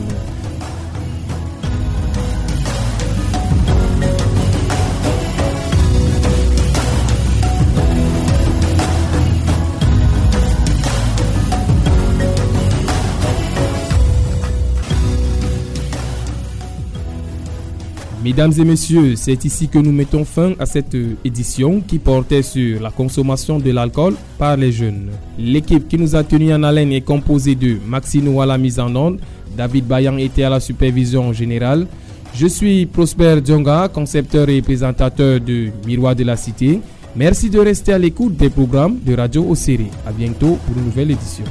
Mesdames 18.27 18.55
et 18.59 18.65
messieurs, 18.65 19.15
c'est 19.15 19.45
ici 19.45 19.69
que 19.69 19.79
nous 19.79 19.93
mettons 19.93 20.25
fin 20.25 20.55
à 20.59 20.67
cette 20.67 20.97
édition 21.25 21.81
qui 21.81 22.01
portait 22.01 22.43
sur 22.43 22.83
la 22.83 22.91
consommation 22.91 23.61
de 23.61 23.71
l'alcool 23.71 24.17
par 24.37 24.57
les 24.57 24.73
jeunes. 24.73 25.11
L'équipe 25.39 25.87
qui 25.87 25.97
nous 25.97 26.17
a 26.17 26.25
tenus 26.25 26.53
en 26.53 26.65
haleine 26.65 26.91
est 26.91 27.03
composée 27.03 27.55
de 27.55 27.77
Maxino 27.87 28.41
à 28.41 28.47
la 28.47 28.59
mise 28.59 28.81
en 28.81 28.93
onde, 28.97 29.21
David 29.57 29.87
Bayan 29.87 30.17
était 30.17 30.43
à 30.43 30.51
la 30.51 30.59
supervision 30.59 31.33
générale. 31.33 31.87
Je 32.35 32.49
suis 32.49 32.87
Prosper 32.87 33.39
Djonga, 33.47 33.87
concepteur 33.95 34.49
et 34.49 34.61
présentateur 34.61 35.39
de 35.39 35.69
Miroir 35.87 36.17
de 36.17 36.25
la 36.25 36.37
Cité. 36.37 36.81
Merci 37.15 37.49
de 37.49 37.61
rester 37.61 37.93
à 37.93 37.99
l'écoute 37.99 38.37
des 38.37 38.51
programmes 38.51 38.99
de 39.07 39.15
Radio 39.15 39.47
Océré. 39.49 39.87
A 40.05 40.11
bientôt 40.11 40.59
pour 40.67 40.77
une 40.77 40.87
nouvelle 40.87 41.13
édition. 41.13 41.45